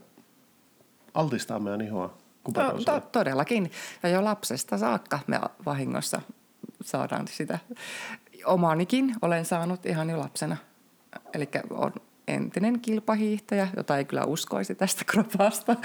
altistaa 1.15 1.59
meidän 1.59 1.81
ihoa 1.81 2.19
To, 2.55 2.73
to, 2.85 3.01
todellakin. 3.13 3.71
Ja 4.03 4.09
jo 4.09 4.25
lapsesta 4.25 4.79
saakka 4.79 5.19
me 5.27 5.41
vahingossa 5.67 6.23
saadaan 6.83 7.29
sitä. 7.29 7.59
Omanikin 8.45 9.15
olen 9.23 9.45
saanut 9.45 9.87
ihan 9.87 10.11
jo 10.11 10.19
lapsena. 10.19 10.57
Eli 11.35 11.49
on 11.71 11.93
entinen 12.29 12.81
kilpahiihtäjä, 12.81 13.69
jota 13.77 13.99
ei 13.99 14.05
kyllä 14.05 14.25
uskoisi 14.25 14.75
tästä 14.75 15.05
kropasta. 15.05 15.77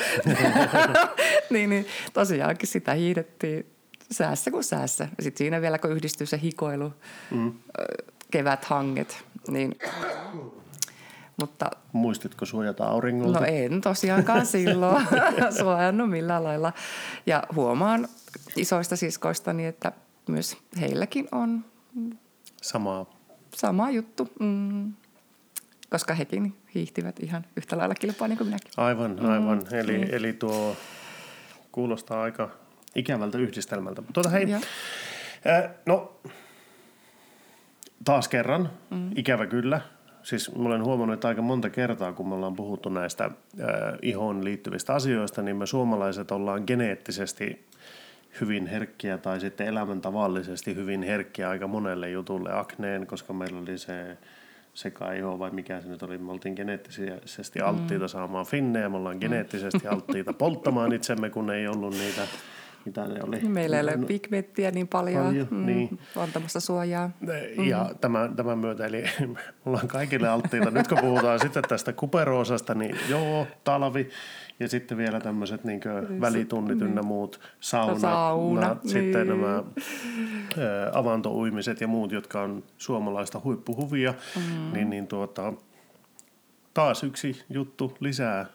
niin, 1.50 1.69
niin 1.69 1.85
tosiaankin 2.13 2.67
sitä 2.67 2.93
hiihdettiin 2.93 3.65
säässä 4.12 4.51
kuin 4.51 4.63
säässä. 4.63 5.07
Sitten 5.19 5.38
siinä 5.38 5.62
vielä, 5.62 5.77
kun 5.77 5.91
yhdistyy 5.91 6.27
se 6.27 6.39
hikoilu, 6.43 6.93
mm. 7.31 7.53
keväthanget, 8.31 9.24
niin 9.47 9.75
mutta 11.39 11.71
Muistitko 11.91 12.45
suojata 12.45 12.85
auringolta? 12.85 13.39
No 13.39 13.45
en 13.45 13.81
tosiaankaan 13.81 14.45
silloin 14.55 15.05
suojannut 15.59 16.09
millään 16.09 16.43
lailla. 16.43 16.74
Ja 17.25 17.43
huomaan 17.55 18.07
isoista 18.55 18.95
siskoistani, 18.95 19.65
että 19.65 19.91
myös 20.29 20.57
heilläkin 20.79 21.27
on 21.31 21.65
Samaa 22.65 23.05
sama 23.55 23.91
juttu. 23.91 24.27
Mm. 24.39 24.93
Koska 25.89 26.13
hekin 26.13 26.55
hiihtivät 26.75 27.19
ihan 27.19 27.45
yhtä 27.57 27.77
lailla 27.77 27.95
kilpaa 27.95 28.27
niin 28.27 28.38
kuin 28.38 28.48
minäkin. 28.48 28.72
Aivan, 28.77 29.25
aivan. 29.25 29.57
Mm, 29.57 29.77
eli, 29.79 29.98
mm. 29.98 30.07
eli 30.12 30.34
tuo 30.34 30.75
kuulostaa 31.72 32.22
aika 32.22 32.50
ikävältä 32.95 33.38
yhdistelmältä. 33.38 34.03
Tuota 34.13 34.29
hei, 34.29 34.50
Joo. 34.50 34.62
äh, 35.48 35.72
no 35.86 36.19
taas 38.05 38.27
kerran, 38.27 38.69
mm. 38.89 39.12
ikävä 39.15 39.45
kyllä. 39.48 39.81
Siis 40.24 40.55
mä 40.55 40.67
olen 40.67 40.84
huomannut, 40.84 41.13
että 41.13 41.27
aika 41.27 41.41
monta 41.41 41.69
kertaa, 41.69 42.13
kun 42.13 42.29
me 42.29 42.36
ollaan 42.36 42.55
puhuttu 42.55 42.89
näistä 42.89 43.25
äh, 43.25 43.31
ihoon 44.01 44.43
liittyvistä 44.43 44.93
asioista, 44.93 45.41
niin 45.41 45.57
me 45.57 45.65
suomalaiset 45.65 46.31
ollaan 46.31 46.63
geneettisesti 46.67 47.67
hyvin 48.42 48.68
herkkiä 48.68 49.18
tai 49.18 49.39
sitten 49.39 49.68
elämäntavallisesti 49.68 50.75
hyvin 50.75 51.04
herkkiä 51.04 51.50
aika 51.50 51.68
monelle 51.68 52.10
jutulle 52.10 52.60
akneen, 52.60 53.08
koska 53.08 53.34
meillä 53.34 53.60
oli 53.60 53.77
se 53.77 54.18
sekaiho 54.74 55.39
vai 55.39 55.51
mikä 55.51 55.82
se 55.82 55.88
nyt 55.88 56.04
oli. 56.04 56.18
Me 56.18 56.32
oltiin 56.32 56.56
geneettisesti 56.56 57.62
alttiita 57.62 58.08
saamaan 58.08 58.46
finnejä, 58.46 58.89
me 58.89 58.98
ollaan 58.98 59.18
geneettisesti 59.20 59.88
alttiita 59.88 60.34
polttamaan 60.44 60.94
itsemme, 60.94 61.30
kun 61.30 61.51
ei 61.51 61.68
ollut 61.68 61.94
niitä, 61.94 62.22
mitä 62.86 63.08
ne 63.08 63.20
oli. 63.24 63.39
Meillä 63.39 63.77
ei 63.77 63.84
ole 63.84 63.98
No, 63.98 64.08
pigmenttiä 64.08 64.72
niin 64.72 64.88
paljon, 64.88 65.25
Paljon, 65.25 65.48
mm, 65.51 65.65
niin. 65.65 66.00
antamassa 66.15 66.60
suojaa. 66.60 67.10
Ja 67.65 67.89
tämän, 68.01 68.36
tämän 68.36 68.58
myötä, 68.58 68.86
eli 68.86 69.04
me 69.34 69.39
ollaan 69.65 69.88
kaikille 69.88 70.27
alttiita. 70.27 70.72
Nyt 70.72 70.88
kun 70.88 70.98
puhutaan 71.01 71.39
sitten 71.39 71.63
tästä 71.70 71.94
kuperoosasta, 71.94 72.74
niin 72.75 72.98
joo, 73.10 73.48
talvi 73.63 74.10
ja 74.59 74.69
sitten 74.69 74.97
vielä 74.97 75.19
tämmöiset 75.19 75.63
niin 75.63 75.81
välitunnit 76.21 76.81
ynnä 76.81 77.01
muut, 77.01 77.39
sauna, 77.59 78.00
Sauna, 78.00 78.62
na- 78.62 78.77
sitten 78.85 79.27
niin. 79.27 79.41
nämä 79.41 79.55
ä, 79.57 79.63
avantouimiset 80.93 81.81
ja 81.81 81.88
muut, 81.88 82.12
jotka 82.12 82.41
on 82.41 82.63
suomalaista 82.77 83.41
huippuhuvia, 83.43 84.13
mm. 84.35 84.74
niin, 84.74 84.89
niin 84.89 85.07
tuota, 85.07 85.53
taas 86.74 87.03
yksi 87.03 87.43
juttu 87.50 87.97
lisää 88.00 88.45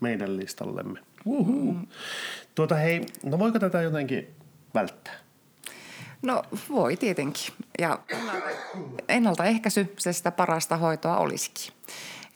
meidän 0.00 0.36
listallemme. 0.36 1.00
Uhu. 1.24 1.76
Tuota 2.54 2.74
hei, 2.74 3.06
no 3.24 3.38
voiko 3.38 3.58
tätä 3.58 3.82
jotenkin 3.82 4.28
välttää? 4.74 5.14
No 6.22 6.42
voi 6.68 6.96
tietenkin. 6.96 7.54
Ja 7.78 7.98
ennaltaehkäisy 9.08 9.94
se 9.98 10.12
sitä 10.12 10.30
parasta 10.30 10.76
hoitoa 10.76 11.18
olisikin. 11.18 11.72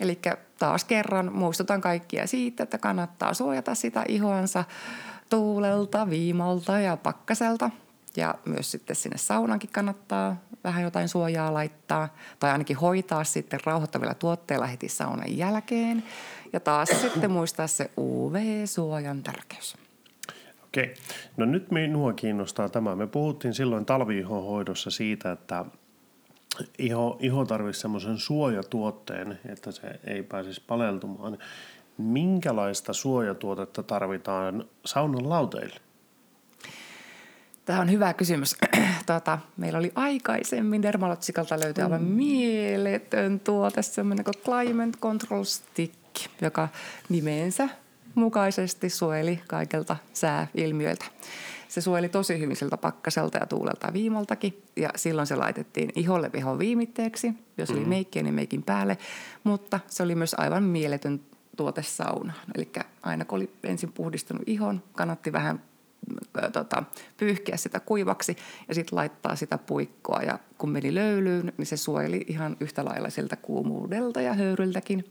Eli 0.01 0.19
taas 0.59 0.85
kerran 0.85 1.33
muistutan 1.33 1.81
kaikkia 1.81 2.27
siitä, 2.27 2.63
että 2.63 2.79
kannattaa 2.79 3.35
suojata 3.35 3.75
sitä 3.75 4.05
ihoansa 4.09 4.65
tuulelta, 5.31 6.11
viimalta 6.11 6.81
ja 6.81 6.97
pakkaselta. 6.97 7.71
Ja 8.17 8.35
myös 8.45 8.71
sitten 8.71 8.97
sinne 8.97 9.19
saunankin 9.19 9.71
kannattaa 9.73 10.37
vähän 10.65 10.83
jotain 10.83 11.09
suojaa 11.09 11.55
laittaa 11.55 12.15
tai 12.39 12.51
ainakin 12.51 12.77
hoitaa 12.77 13.25
sitten 13.25 13.61
rauhoittavilla 13.65 14.15
tuotteilla 14.15 14.67
heti 14.67 14.89
saunan 14.89 15.39
jälkeen. 15.39 16.03
Ja 16.53 16.61
taas 16.61 16.89
sitten 17.03 17.31
muistaa 17.31 17.67
se 17.67 17.91
UV-suojan 17.99 19.23
tärkeys. 19.23 19.77
Okei. 20.65 20.95
No 21.37 21.47
nyt 21.47 21.71
minua 21.71 22.13
kiinnostaa 22.13 22.69
tämä. 22.69 22.97
Me 22.97 23.07
puhuttiin 23.07 23.55
silloin 23.55 23.87
talviihohoidossa 23.87 24.91
siitä, 24.91 25.33
että 25.33 25.65
iho, 26.79 27.17
iho 27.21 27.45
tarvitsisi 27.45 27.81
semmoisen 27.81 28.19
suojatuotteen, 28.19 29.39
että 29.49 29.73
se 29.73 30.01
ei 30.05 30.23
pääsisi 30.23 30.63
paleltumaan. 30.67 31.39
Minkälaista 31.99 32.93
suojatuotetta 32.93 33.83
tarvitaan 33.83 34.65
saunan 34.85 35.29
lauteille? 35.29 35.81
Tämä 37.65 37.81
on 37.81 37.91
hyvä 37.91 38.13
kysymys. 38.13 38.57
Tuota, 39.07 39.39
meillä 39.57 39.79
oli 39.79 39.93
aikaisemmin 39.95 40.83
Dermalotsikalta 40.83 41.61
löytyi 41.61 41.85
aivan 41.85 42.03
mieletön 42.03 43.41
tuote, 43.41 43.83
semmoinen 43.83 44.25
kuin 44.25 44.35
Climate 44.45 44.99
Control 44.99 45.45
Stick, 45.45 45.95
joka 46.41 46.69
nimensä 47.09 47.69
mukaisesti 48.15 48.91
suojeli 48.91 49.41
kaikelta 49.49 49.97
sääilmiöiltä. 50.13 51.05
Se 51.69 51.81
suojeli 51.81 52.09
tosi 52.09 52.39
hyvin 52.39 52.57
siltä 52.57 52.77
pakkaselta 52.77 53.39
ja 53.39 53.47
tuulelta 53.47 53.87
ja 53.87 53.93
viimaltakin. 53.93 54.63
Ja 54.77 54.89
silloin 54.97 55.27
se 55.27 55.37
laitettiin 55.37 55.93
iholle 55.95 56.31
vihon 56.33 56.59
viimitteeksi, 56.59 57.33
jos 57.59 57.71
oli 57.71 57.85
meikkiä, 57.85 58.23
niin 58.23 58.35
meikin 58.35 58.63
päälle. 58.63 58.99
Mutta 59.45 59.81
se 59.87 60.03
oli 60.03 60.15
myös 60.15 60.35
aivan 60.39 60.63
mieletön 60.63 61.21
tuote 61.57 61.83
saunaan. 61.83 62.39
Eli 62.55 62.73
aina 63.03 63.25
kun 63.25 63.37
oli 63.37 63.51
ensin 63.63 63.93
puhdistunut 63.93 64.43
ihon, 64.47 64.83
kannatti 64.93 65.33
vähän 65.33 65.63
tota, 66.53 66.83
pyyhkiä 67.17 67.57
sitä 67.57 67.81
kuivaksi 67.81 68.37
ja 68.69 68.75
sitten 68.75 68.97
laittaa 68.97 69.37
sitä 69.37 69.59
puikkoa. 69.59 70.23
Ja 70.23 70.39
kun 70.59 70.71
meni 70.71 70.95
löylyyn, 70.95 71.53
niin 71.59 71.67
se 71.67 71.77
suojeli 71.77 72.25
ihan 72.29 72.57
yhtä 72.61 72.85
lailla 72.85 73.11
siltä 73.11 73.37
kuumuudelta 73.37 74.21
ja 74.21 74.35
höyryltäkin, 74.35 75.05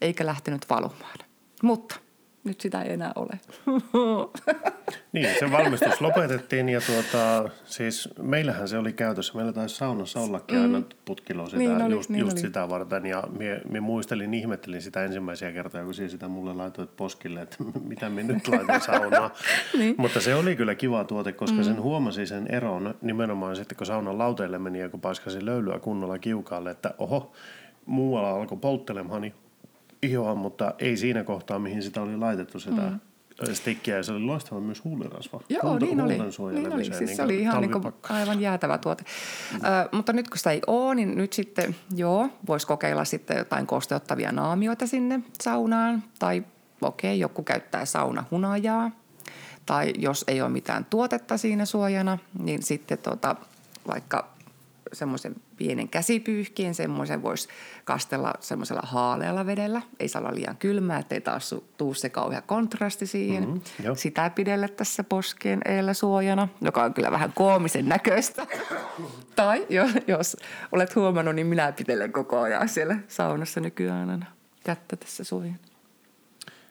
eikä 0.00 0.26
lähtenyt 0.26 0.66
valumaan. 0.70 1.18
Mutta 1.62 1.96
nyt 2.44 2.60
sitä 2.60 2.82
ei 2.82 2.92
enää 2.92 3.12
ole. 3.16 3.40
Niin, 5.12 5.28
se 5.38 5.50
valmistus 5.52 6.00
lopetettiin 6.00 6.68
ja 6.68 6.80
tuota, 6.80 7.50
siis 7.64 8.08
meillähän 8.22 8.68
se 8.68 8.78
oli 8.78 8.92
käytössä. 8.92 9.32
Meillä 9.34 9.52
taisi 9.52 9.74
saunassa 9.76 10.20
ollakin 10.20 10.58
aina 10.58 10.82
putkilo 11.04 11.46
sitä, 11.46 11.58
Niin 11.58 11.82
oli, 11.82 11.94
just, 11.94 12.10
niin 12.10 12.20
just 12.20 12.32
oli. 12.32 12.40
sitä 12.40 12.68
varten. 12.68 13.06
Ja 13.06 13.22
mie, 13.38 13.60
mie 13.70 13.80
muistelin, 13.80 14.34
ihmettelin 14.34 14.82
sitä 14.82 15.04
ensimmäisiä 15.04 15.52
kertoja, 15.52 15.84
kun 15.84 15.94
sinä 15.94 16.08
sitä 16.08 16.28
mulle 16.28 16.52
laitoit 16.54 16.96
poskille, 16.96 17.42
että 17.42 17.56
mitä 17.88 18.08
me 18.10 18.22
nyt 18.22 18.48
laitan 18.48 18.80
saunaan. 18.80 19.30
Niin. 19.78 19.94
Mutta 19.98 20.20
se 20.20 20.34
oli 20.34 20.56
kyllä 20.56 20.74
kiva 20.74 21.04
tuote, 21.04 21.32
koska 21.32 21.62
sen 21.62 21.82
huomasi 21.82 22.26
sen 22.26 22.46
eron 22.46 22.94
nimenomaan 23.02 23.56
sitten, 23.56 23.76
kun 23.76 23.86
saunan 23.86 24.18
lauteille 24.18 24.58
meni 24.58 24.80
ja 24.80 24.88
kun 24.88 25.00
paiskasi 25.00 25.44
löylyä 25.46 25.78
kunnolla 25.78 26.18
kiukaalle, 26.18 26.70
että 26.70 26.94
oho, 26.98 27.32
muualla 27.86 28.30
alkoi 28.30 28.58
polttelemaan 28.58 29.32
ihoa, 30.04 30.34
mutta 30.34 30.74
ei 30.78 30.96
siinä 30.96 31.24
kohtaa, 31.24 31.58
mihin 31.58 31.82
sitä 31.82 32.02
oli 32.02 32.16
laitettu 32.16 32.60
sitä 32.60 32.82
mm 32.82 33.00
stikkiä 33.52 33.96
ja 33.96 34.02
se 34.02 34.12
oli 34.12 34.20
loistava 34.20 34.60
myös 34.60 34.84
huulirasva. 34.84 35.40
Joo, 35.48 35.62
Huulta, 35.62 35.86
niin 35.86 36.00
oli. 36.00 36.18
Niin 36.52 36.72
oli. 36.72 36.84
Siis 36.84 37.00
niin 37.00 37.16
se 37.16 37.22
oli 37.22 37.40
ihan 37.40 37.60
niin 37.60 37.72
kuin 37.72 37.94
aivan 38.08 38.40
jäätävä 38.40 38.78
tuote. 38.78 39.04
Mm. 39.52 39.60
Ö, 39.64 39.88
mutta 39.92 40.12
nyt 40.12 40.28
kun 40.28 40.38
sitä 40.38 40.50
ei 40.50 40.60
ole, 40.66 40.94
niin 40.94 41.16
nyt 41.16 41.32
sitten 41.32 41.76
joo, 41.96 42.28
voisi 42.46 42.66
kokeilla 42.66 43.04
sitten 43.04 43.36
jotain 43.36 43.66
kosteuttavia 43.66 44.32
naamioita 44.32 44.86
sinne 44.86 45.20
saunaan. 45.42 46.02
Tai 46.18 46.44
okei, 46.82 47.10
okay, 47.10 47.20
joku 47.20 47.42
käyttää 47.42 47.84
saunahunajaa. 47.84 48.90
Tai 49.66 49.92
jos 49.98 50.24
ei 50.28 50.42
ole 50.42 50.50
mitään 50.50 50.84
tuotetta 50.84 51.36
siinä 51.36 51.64
suojana, 51.64 52.18
niin 52.38 52.62
sitten 52.62 52.98
tota, 52.98 53.36
vaikka 53.86 54.33
semmoisen 54.94 55.34
pienen 55.56 55.88
käsipyyhkien, 55.88 56.74
semmoisen 56.74 57.22
voisi 57.22 57.48
kastella 57.84 58.32
semmoisella 58.40 58.82
haalealla 58.84 59.46
vedellä. 59.46 59.82
Ei 60.00 60.08
saa 60.08 60.22
olla 60.22 60.34
liian 60.34 60.56
kylmää, 60.56 60.98
ettei 60.98 61.20
taas 61.20 61.54
tuu 61.76 61.94
se 61.94 62.08
kauhea 62.08 62.40
kontrasti 62.40 63.06
siihen. 63.06 63.48
Mm-hmm, 63.48 63.96
Sitä 63.96 64.30
pidellä 64.30 64.68
tässä 64.68 65.04
poskien 65.04 65.60
eellä 65.64 65.94
suojana, 65.94 66.48
joka 66.60 66.84
on 66.84 66.94
kyllä 66.94 67.10
vähän 67.10 67.32
koomisen 67.34 67.88
näköistä. 67.88 68.46
tai 69.36 69.66
jos, 69.70 69.90
jos 70.06 70.36
olet 70.72 70.96
huomannut, 70.96 71.34
niin 71.34 71.46
minä 71.46 71.72
pitelen 71.72 72.12
koko 72.12 72.40
ajan 72.40 72.68
siellä 72.68 72.96
saunassa 73.08 73.60
nykyään 73.60 74.10
aina 74.10 74.26
kättä 74.64 74.96
tässä 74.96 75.24
suojana. 75.24 75.73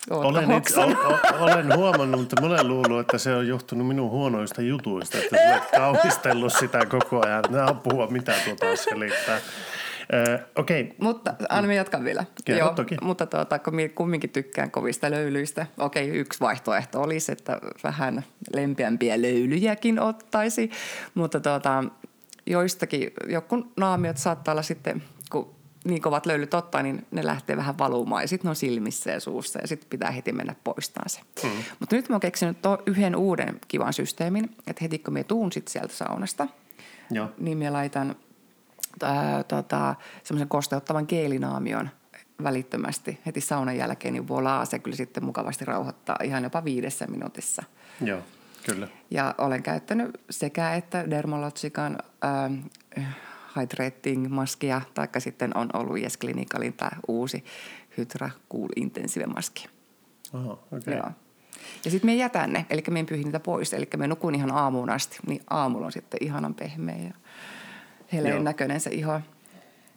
Olen, 0.09 0.51
itse, 0.51 0.79
o, 0.79 1.19
olen 1.39 1.75
huomannut, 1.75 2.19
mutta 2.19 2.41
mä 2.41 2.47
olen 2.47 2.67
luullut, 2.67 2.99
että 2.99 3.17
se 3.17 3.35
on 3.35 3.47
johtunut 3.47 3.87
minun 3.87 4.09
huonoista 4.09 4.61
jutuista, 4.61 5.17
että 5.17 5.37
olet 5.51 5.71
kauhistellut 5.75 6.53
sitä 6.53 6.85
koko 6.85 7.25
ajan. 7.25 7.43
Nämä 7.49 7.67
apua, 7.67 8.07
mitä 8.07 8.33
tuota 8.45 8.75
selittää. 8.75 9.35
Äh, 10.13 10.39
okay. 10.55 10.87
Mutta 10.97 11.33
anna 11.49 11.67
me 11.67 11.75
jatkan 11.75 12.03
vielä. 12.03 12.25
Kerro 12.45 12.59
Joo, 12.59 12.73
toki. 12.73 12.95
Mutta 13.01 13.25
tuota, 13.25 13.59
kun 13.59 13.75
minä 13.75 13.89
kumminkin 13.89 14.29
tykkään 14.29 14.71
kovista 14.71 15.11
löylyistä. 15.11 15.65
Okei, 15.77 16.09
yksi 16.09 16.39
vaihtoehto 16.39 17.01
olisi, 17.01 17.31
että 17.31 17.59
vähän 17.83 18.23
lempeämpiä 18.55 19.21
löylyjäkin 19.21 19.99
ottaisi. 19.99 20.71
Mutta 21.13 21.39
tuota, 21.39 21.83
joistakin, 22.45 23.11
joku 23.27 23.67
naamiot 23.77 24.17
saattaa 24.17 24.51
olla 24.51 24.61
sitten, 24.61 25.03
kun 25.31 25.55
niin 25.83 26.01
kovat 26.01 26.25
löylyt 26.25 26.53
ottaa, 26.53 26.83
niin 26.83 27.05
ne 27.11 27.25
lähtee 27.25 27.57
vähän 27.57 27.77
valumaan 27.77 28.23
ja 28.23 28.27
sitten 28.27 28.45
ne 28.45 28.49
on 28.49 28.55
silmissä 28.55 29.11
ja 29.11 29.19
suussa 29.19 29.59
ja 29.59 29.67
sitten 29.67 29.89
pitää 29.89 30.11
heti 30.11 30.31
mennä 30.31 30.55
poistamaan 30.63 31.09
se. 31.09 31.19
Mm. 31.43 31.49
Mutta 31.79 31.95
nyt 31.95 32.09
mä 32.09 32.13
oon 32.13 32.21
keksinyt 32.21 32.61
to, 32.61 32.83
yhden 32.85 33.15
uuden 33.15 33.59
kivan 33.67 33.93
systeemin, 33.93 34.43
että 34.67 34.79
heti 34.81 34.99
kun 34.99 35.13
me 35.13 35.23
tuun 35.23 35.51
sit 35.51 35.67
sieltä 35.67 35.93
saunasta, 35.93 36.47
Joo. 37.11 37.31
niin 37.39 37.57
mä 37.57 37.73
laitan 37.73 38.15
ää, 39.03 39.43
tota, 39.43 39.95
semmoisen 40.23 40.49
kosteuttavan 40.49 41.05
geelinaamion 41.09 41.89
välittömästi 42.43 43.19
heti 43.25 43.41
saunan 43.41 43.77
jälkeen, 43.77 44.13
niin 44.13 44.27
volaa 44.27 44.65
se 44.65 44.79
kyllä 44.79 44.97
sitten 44.97 45.25
mukavasti 45.25 45.65
rauhoittaa 45.65 46.15
ihan 46.23 46.43
jopa 46.43 46.63
viidessä 46.63 47.07
minuutissa. 47.07 47.63
Joo, 48.01 48.19
kyllä. 48.65 48.87
Ja 49.11 49.35
olen 49.37 49.63
käyttänyt 49.63 50.21
sekä 50.29 50.75
että 50.75 51.09
Dermalogican 51.09 51.97
äh, 52.25 53.15
hydrating-maskia, 53.55 54.81
taikka 54.93 55.19
sitten 55.19 55.57
on 55.57 55.69
ollut 55.73 55.99
Yes 55.99 56.17
Clinicalin 56.17 56.73
tämä 56.73 56.91
uusi 57.07 57.43
Hydra 57.97 58.29
Cool 58.51 58.69
Intensive 58.75 59.25
maski. 59.25 59.67
Okay. 60.33 60.93
Joo. 60.97 61.11
Ja 61.85 61.91
sitten 61.91 62.09
me 62.09 62.15
jätän 62.15 62.53
ne, 62.53 62.65
eli 62.69 62.83
me 62.89 63.03
pyyhin 63.03 63.25
niitä 63.25 63.39
pois, 63.39 63.73
eli 63.73 63.89
me 63.97 64.07
nukun 64.07 64.35
ihan 64.35 64.51
aamuun 64.51 64.89
asti, 64.89 65.17
niin 65.27 65.41
aamulla 65.49 65.85
on 65.85 65.91
sitten 65.91 66.17
ihanan 66.23 66.55
pehmeä 66.55 66.97
ja 66.97 67.13
heleen 68.13 68.43
näköinen 68.43 68.79
se 68.79 68.89
iho. 68.89 69.21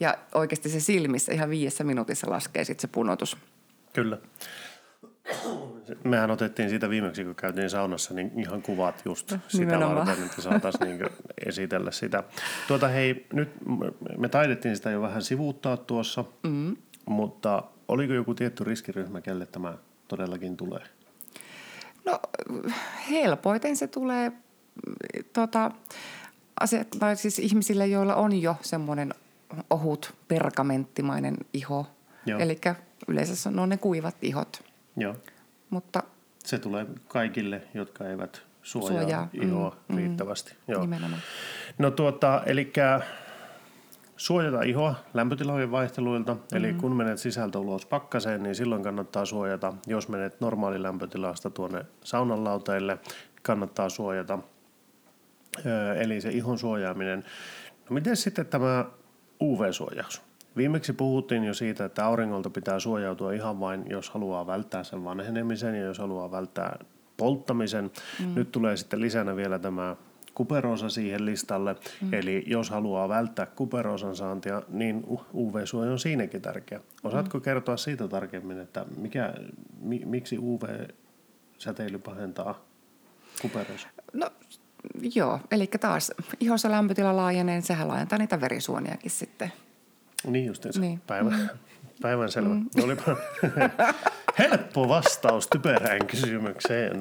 Ja 0.00 0.18
oikeasti 0.34 0.68
se 0.68 0.80
silmissä 0.80 1.32
ihan 1.32 1.50
viidessä 1.50 1.84
minuutissa 1.84 2.30
laskee 2.30 2.64
sitten 2.64 2.80
se 2.80 2.88
punotus. 2.88 3.36
Kyllä. 3.92 4.18
Mehän 6.04 6.30
otettiin 6.30 6.71
siitä 6.71 6.90
viimeksi, 6.90 7.25
kun 7.25 7.35
käytiin 7.35 7.71
saunassa, 7.71 8.14
niin 8.14 8.33
ihan 8.37 8.62
kuvat 8.62 9.02
just 9.04 9.33
no, 9.33 9.38
sitä 9.49 9.64
Nimenomaan. 9.64 10.06
varten, 10.06 10.26
että 10.26 10.42
saataisiin 10.42 10.99
niin 10.99 11.11
esitellä 11.47 11.90
sitä. 11.90 12.25
Tuota 12.68 12.88
hei, 12.88 13.26
nyt 13.33 13.49
me 14.18 14.28
taidettiin 14.28 14.76
sitä 14.76 14.90
jo 14.90 15.02
vähän 15.02 15.23
sivuuttaa 15.23 15.76
tuossa, 15.76 16.25
mm. 16.42 16.76
mutta 17.06 17.62
oliko 17.89 18.12
joku 18.12 18.34
tietty 18.34 18.65
riskiryhmä, 18.65 19.21
kelle 19.21 19.47
tämä 19.47 19.75
todellakin 20.08 20.56
tulee? 20.56 20.82
No 22.04 22.21
helpoiten 23.10 23.76
se 23.76 23.86
tulee 23.86 24.32
tota, 25.32 25.71
asiat, 26.60 26.89
tai 26.99 27.17
siis 27.17 27.39
ihmisille, 27.39 27.86
joilla 27.86 28.15
on 28.15 28.43
jo 28.43 28.56
semmoinen 28.60 29.15
ohut 29.71 30.15
pergamenttimainen 30.28 31.36
iho. 31.52 31.86
Eli 32.39 32.58
yleensä 33.08 33.50
on 33.60 33.69
ne 33.69 33.76
kuivat 33.76 34.17
ihot. 34.23 34.65
Joo. 34.97 35.15
Mutta 35.71 36.02
se 36.45 36.59
tulee 36.59 36.87
kaikille, 37.09 37.63
jotka 37.75 38.09
eivät 38.09 38.43
suojaa, 38.63 39.00
suojaa. 39.02 39.28
ihoa 39.32 39.76
mm, 39.89 39.95
mm. 39.95 39.99
riittävästi. 39.99 40.52
Mm, 40.52 40.73
Joo. 40.73 40.80
Nimenomaan. 40.80 41.23
No 41.78 41.91
tuota, 41.91 42.43
eli 42.47 42.73
suojata 44.17 44.63
ihoa 44.63 44.95
lämpötilojen 45.15 45.71
vaihteluilta. 45.71 46.35
Mm-hmm. 46.35 46.56
Eli 46.56 46.75
kun 46.75 46.97
menet 46.97 47.19
sisältä 47.19 47.59
ulos 47.59 47.87
pakkaseen, 47.87 48.43
niin 48.43 48.54
silloin 48.54 48.82
kannattaa 48.82 49.25
suojata. 49.25 49.73
Jos 49.87 50.09
menet 50.09 50.41
normaali 50.41 50.82
lämpötilasta 50.82 51.50
tuonne 51.50 51.87
saunan 52.04 52.45
lauteille, 52.45 52.99
kannattaa 53.43 53.89
suojata. 53.89 54.39
eli 55.99 56.21
se 56.21 56.30
ihon 56.30 56.59
suojaaminen. 56.59 57.25
No 57.91 57.95
miten 57.95 58.17
sitten 58.17 58.47
tämä 58.47 58.85
UV-suojaus? 59.43 60.23
Viimeksi 60.56 60.92
puhuttiin 60.92 61.45
jo 61.45 61.54
siitä, 61.54 61.84
että 61.84 62.06
auringolta 62.06 62.50
pitää 62.50 62.78
suojautua 62.78 63.32
ihan 63.32 63.60
vain, 63.60 63.84
jos 63.90 64.10
haluaa 64.10 64.47
välttää 64.47 64.84
sen 64.84 65.04
vanhenemisen 65.04 65.75
ja 65.75 65.84
jos 65.84 65.99
haluaa 65.99 66.30
välttää 66.30 66.78
polttamisen. 67.16 67.90
Mm. 68.21 68.34
Nyt 68.34 68.52
tulee 68.52 68.76
sitten 68.76 69.00
lisänä 69.00 69.36
vielä 69.36 69.58
tämä 69.58 69.97
kuperoosa 70.34 70.88
siihen 70.88 71.26
listalle. 71.26 71.76
Mm. 72.02 72.14
Eli 72.14 72.45
jos 72.47 72.71
haluaa 72.71 73.08
välttää 73.08 73.47
kuperoosan 73.47 74.16
saantia, 74.16 74.62
niin 74.69 75.04
UV-suoja 75.34 75.92
on 75.92 75.99
siinäkin 75.99 76.42
tärkeä. 76.42 76.80
Osaatko 77.04 77.38
mm. 77.38 77.42
kertoa 77.42 77.76
siitä 77.76 78.08
tarkemmin, 78.08 78.60
että 78.60 78.84
mikä, 78.97 79.34
mi, 79.80 80.02
miksi 80.04 80.38
UV-säteily 80.38 81.99
pahentaa 81.99 82.64
kuperoosa? 83.42 83.88
No 84.12 84.30
joo, 85.14 85.40
eli 85.50 85.66
taas 85.66 86.12
ihossa 86.40 86.71
lämpötila 86.71 87.16
laajenee, 87.16 87.60
sehän 87.60 87.88
laajentaa 87.88 88.19
niitä 88.19 88.40
verisuoniakin 88.40 89.10
sitten– 89.10 89.52
niin 90.26 90.46
justiinsa. 90.46 90.80
Niin. 90.80 91.00
Päivä, 91.06 91.30
mm. 91.30 91.48
Päivän 92.02 92.30
selvä. 92.30 92.54
Mm. 92.54 92.66
Olipa 92.84 93.16
helppo 94.38 94.88
vastaus 94.88 95.46
typerään 95.46 96.06
kysymykseen. 96.06 97.00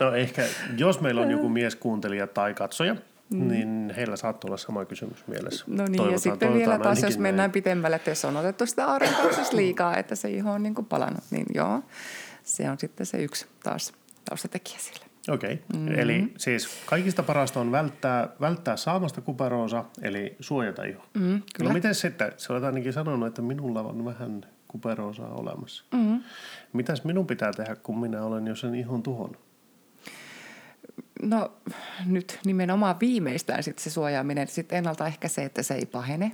No 0.00 0.14
ehkä, 0.14 0.42
jos 0.76 1.00
meillä 1.00 1.20
on 1.20 1.30
joku 1.30 1.48
mieskuuntelija 1.48 2.26
tai 2.26 2.54
katsoja, 2.54 2.96
Mm. 3.30 3.48
niin 3.48 3.92
heillä 3.96 4.16
saattaa 4.16 4.48
olla 4.48 4.56
sama 4.56 4.84
kysymys 4.84 5.26
mielessä. 5.26 5.64
No 5.68 5.74
niin, 5.74 5.86
toivotaan, 5.86 6.12
ja 6.12 6.18
sitten 6.18 6.54
vielä 6.54 6.78
taas, 6.78 7.02
jos 7.02 7.18
mennään 7.18 7.36
näin. 7.36 7.50
pitemmälle, 7.52 7.96
että 7.96 8.10
jos 8.10 8.24
on 8.24 8.36
otettu 8.36 8.66
sitä 8.66 8.86
aurinkouksessa 8.86 9.56
liikaa, 9.56 9.96
että 9.96 10.14
se 10.14 10.30
iho 10.30 10.50
on 10.52 10.62
niin 10.62 10.74
kuin 10.74 10.84
palannut, 10.84 11.24
niin 11.30 11.46
joo, 11.54 11.82
se 12.42 12.70
on 12.70 12.78
sitten 12.78 13.06
se 13.06 13.22
yksi 13.22 13.46
taas 13.62 13.92
taustatekijä 14.28 14.78
sille. 14.78 15.06
Okei, 15.28 15.52
okay. 15.52 15.80
mm-hmm. 15.80 15.98
eli 15.98 16.32
siis 16.38 16.68
kaikista 16.86 17.22
parasta 17.22 17.60
on 17.60 17.72
välttää, 17.72 18.28
välttää 18.40 18.76
saamasta 18.76 19.20
kuperoosa, 19.20 19.84
eli 20.02 20.36
suojata 20.40 20.84
iho. 20.84 21.02
Mm, 21.14 21.42
kyllä. 21.56 21.70
No 21.70 21.74
miten 21.74 21.94
sitten, 21.94 22.32
sä 22.36 22.52
olet 22.52 22.64
ainakin 22.64 22.92
sanonut, 22.92 23.28
että 23.28 23.42
minulla 23.42 23.82
on 23.82 24.04
vähän 24.04 24.46
kuperoosaa 24.68 25.34
olemassa. 25.34 25.84
Mm-hmm. 25.92 26.22
Mitäs 26.72 27.04
minun 27.04 27.26
pitää 27.26 27.52
tehdä, 27.52 27.76
kun 27.76 28.00
minä 28.00 28.22
olen 28.22 28.46
jo 28.46 28.56
sen 28.56 28.74
ihon 28.74 29.02
tuhon? 29.02 29.36
No 31.22 31.52
nyt 32.06 32.38
nimenomaan 32.44 32.96
viimeistään 33.00 33.62
sit 33.62 33.78
se 33.78 33.90
suojaaminen, 33.90 34.48
sitten 34.48 34.78
ennaltaehkä 34.78 35.28
se, 35.28 35.44
että 35.44 35.62
se 35.62 35.74
ei 35.74 35.86
pahene. 35.86 36.32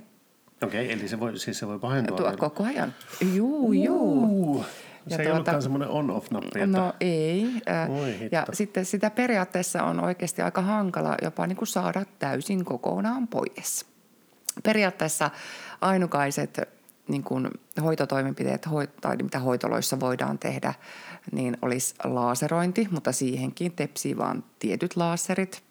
Okei, 0.63 0.85
okay, 0.85 0.99
eli 0.99 1.07
se 1.07 1.19
voi, 1.19 1.39
siis 1.39 1.59
se 1.59 1.67
voi 1.67 1.79
pahentua? 1.79 2.17
Tuo 2.17 2.33
koko 2.37 2.63
ajan. 2.63 2.93
Juu, 3.33 3.73
juu. 3.73 4.65
Ja 5.09 5.15
se 5.15 5.21
ei 5.21 5.25
tuota, 5.25 5.33
ollutkaan 5.33 5.61
semmoinen 5.61 5.89
on-off-nappi? 5.89 6.59
Että... 6.59 6.65
No 6.77 6.93
ei. 6.99 7.45
Ja 8.31 8.45
sitten 8.53 8.85
sitä 8.85 9.09
periaatteessa 9.09 9.83
on 9.83 9.99
oikeasti 9.99 10.41
aika 10.41 10.61
hankala 10.61 11.17
jopa 11.21 11.47
niin 11.47 11.57
kuin 11.57 11.67
saada 11.67 12.05
täysin 12.19 12.65
kokonaan 12.65 13.27
pois. 13.27 13.85
Periaatteessa 14.63 15.29
ainukaiset 15.81 16.61
niin 17.07 17.23
kuin 17.23 17.47
hoitotoimenpiteet, 17.83 18.67
tai 19.01 19.17
mitä 19.17 19.39
hoitoloissa 19.39 19.99
voidaan 19.99 20.39
tehdä, 20.39 20.73
niin 21.31 21.57
olisi 21.61 21.95
laaserointi, 22.03 22.87
mutta 22.91 23.11
siihenkin 23.11 23.71
tepsii 23.71 24.17
vain 24.17 24.43
tietyt 24.59 24.95
laaserit. 24.95 25.63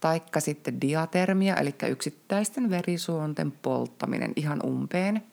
Taikka 0.00 0.40
sitten 0.40 0.80
diatermia, 0.80 1.56
eli 1.56 1.74
yksittäisten 1.88 2.70
verisuonten 2.70 3.52
polttaminen 3.52 4.32
ihan 4.36 4.60
umpeen– 4.64 5.22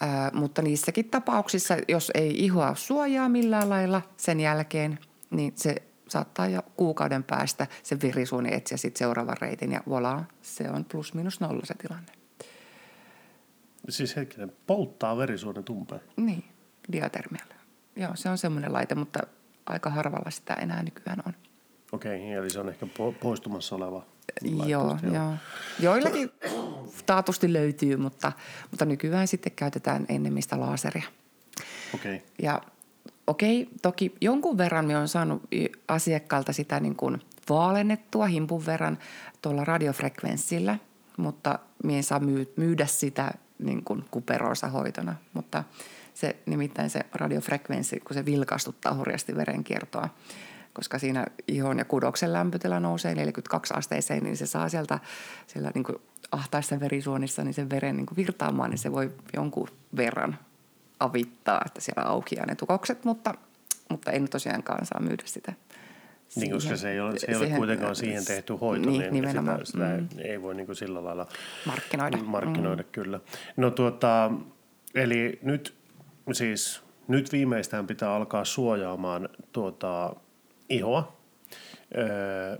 Ää, 0.00 0.30
mutta 0.34 0.62
niissäkin 0.62 1.10
tapauksissa, 1.10 1.76
jos 1.88 2.10
ei 2.14 2.44
ihoa 2.44 2.74
suojaa 2.74 3.28
millään 3.28 3.70
lailla 3.70 4.02
sen 4.16 4.40
jälkeen, 4.40 4.98
niin 5.30 5.52
se 5.56 5.76
saattaa 6.08 6.46
jo 6.46 6.62
kuukauden 6.76 7.24
päästä 7.24 7.66
se 7.82 8.00
verisuoni 8.02 8.54
etsiä 8.54 8.76
sitten 8.76 8.98
seuraavan 8.98 9.36
reitin 9.40 9.72
ja 9.72 9.80
voilà, 9.80 10.22
se 10.42 10.70
on 10.70 10.84
plus 10.84 11.14
minus 11.14 11.40
nolla 11.40 11.66
se 11.66 11.74
tilanne. 11.74 12.12
Siis 13.88 14.16
hetkinen, 14.16 14.52
polttaa 14.66 15.16
verisuonet 15.16 15.68
umpeen. 15.68 16.00
Niin, 16.16 16.44
diatermialla. 16.92 17.54
Joo, 17.96 18.10
se 18.14 18.28
on 18.28 18.38
semmoinen 18.38 18.72
laite, 18.72 18.94
mutta 18.94 19.20
aika 19.66 19.90
harvalla 19.90 20.30
sitä 20.30 20.54
enää 20.54 20.82
nykyään 20.82 21.22
on. 21.26 21.34
Okei, 21.92 22.32
eli 22.32 22.50
se 22.50 22.60
on 22.60 22.68
ehkä 22.68 22.86
po- 22.86 23.14
poistumassa 23.20 23.76
oleva. 23.76 24.02
Joo, 24.66 24.86
laitteista, 24.86 25.16
joo. 25.16 25.34
Joillakin 25.80 26.30
taatusti 27.06 27.52
löytyy, 27.52 27.96
mutta, 27.96 28.32
mutta 28.70 28.84
nykyään 28.84 29.28
sitten 29.28 29.52
käytetään 29.56 30.06
ennemmin 30.08 30.42
laseria. 30.56 31.04
Okei, 31.94 32.22
Ja 32.42 32.62
okei, 33.26 33.68
toki 33.82 34.14
jonkun 34.20 34.58
verran 34.58 34.86
me 34.86 34.96
on 34.96 35.08
saanut 35.08 35.42
asiakkaalta 35.88 36.52
sitä 36.52 36.80
niin 36.80 36.96
kuin 36.96 37.22
vaalennettua 37.48 38.26
himpun 38.26 38.66
verran 38.66 38.98
tuolla 39.42 39.64
radiofrekvenssillä, 39.64 40.78
mutta 41.16 41.58
ei 41.88 42.02
saa 42.02 42.20
myy- 42.20 42.52
myydä 42.56 42.86
sitä 42.86 43.30
niin 43.58 43.84
kuin 43.84 44.04
kuperoosa 44.10 44.68
hoitona. 44.68 45.14
Mutta 45.34 45.64
se, 46.14 46.36
nimittäin 46.46 46.90
se 46.90 47.00
radiofrekvenssi, 47.14 48.00
kun 48.00 48.14
se 48.14 48.24
vilkastuttaa 48.24 48.94
hurjasti 48.94 49.36
verenkiertoa, 49.36 50.08
koska 50.78 50.98
siinä 50.98 51.26
ihon 51.48 51.78
ja 51.78 51.84
kudoksen 51.84 52.32
lämpötila 52.32 52.80
nousee 52.80 53.14
42 53.14 53.74
asteeseen, 53.76 54.22
niin 54.24 54.36
se 54.36 54.46
saa 54.46 54.68
sieltä 54.68 54.98
siellä 55.46 55.70
niin 55.74 55.84
kuin 55.84 55.96
ahtaissa 56.32 56.80
verisuonissa 56.80 57.44
niin 57.44 57.54
sen 57.54 57.70
veren 57.70 57.96
niin 57.96 58.06
kuin 58.06 58.16
virtaamaan, 58.16 58.70
niin 58.70 58.78
se 58.78 58.92
voi 58.92 59.10
jonkun 59.36 59.68
verran 59.96 60.38
avittaa, 61.00 61.62
että 61.66 61.80
siellä 61.80 62.02
aukeaa 62.02 62.46
ne 62.46 62.54
tukokset, 62.54 63.04
mutta, 63.04 63.34
mutta 63.90 64.10
en 64.12 64.28
tosiaankaan 64.28 64.86
saa 64.86 65.00
myydä 65.00 65.22
sitä. 65.26 65.52
niin, 66.36 66.50
koska 66.52 66.60
siihen- 66.68 66.78
se 66.78 66.90
ei 66.90 67.00
ole, 67.00 67.18
se 67.18 67.26
ei 67.28 67.34
ole 67.34 67.44
siihen- 67.44 67.58
kuitenkaan 67.58 67.96
siihen 67.96 68.24
tehty 68.24 68.52
hoito, 68.60 68.90
niin, 68.90 69.12
niin, 69.12 69.28
sitä, 69.28 69.58
sitä 69.64 69.96
Mm. 70.00 70.08
ei 70.18 70.42
voi 70.42 70.54
niin 70.54 70.66
kuin 70.66 70.76
sillä 70.76 71.04
lailla 71.04 71.26
Markkinoida. 71.66 72.16
markkinoida 72.16 72.82
mm. 72.82 72.88
kyllä. 72.92 73.20
No 73.56 73.70
tuota, 73.70 74.30
eli 74.94 75.38
nyt 75.42 75.74
siis 76.32 76.82
nyt 77.08 77.32
viimeistään 77.32 77.86
pitää 77.86 78.14
alkaa 78.14 78.44
suojaamaan 78.44 79.28
tuota 79.52 80.16
ihoa. 80.68 81.16
Öö, 81.96 82.56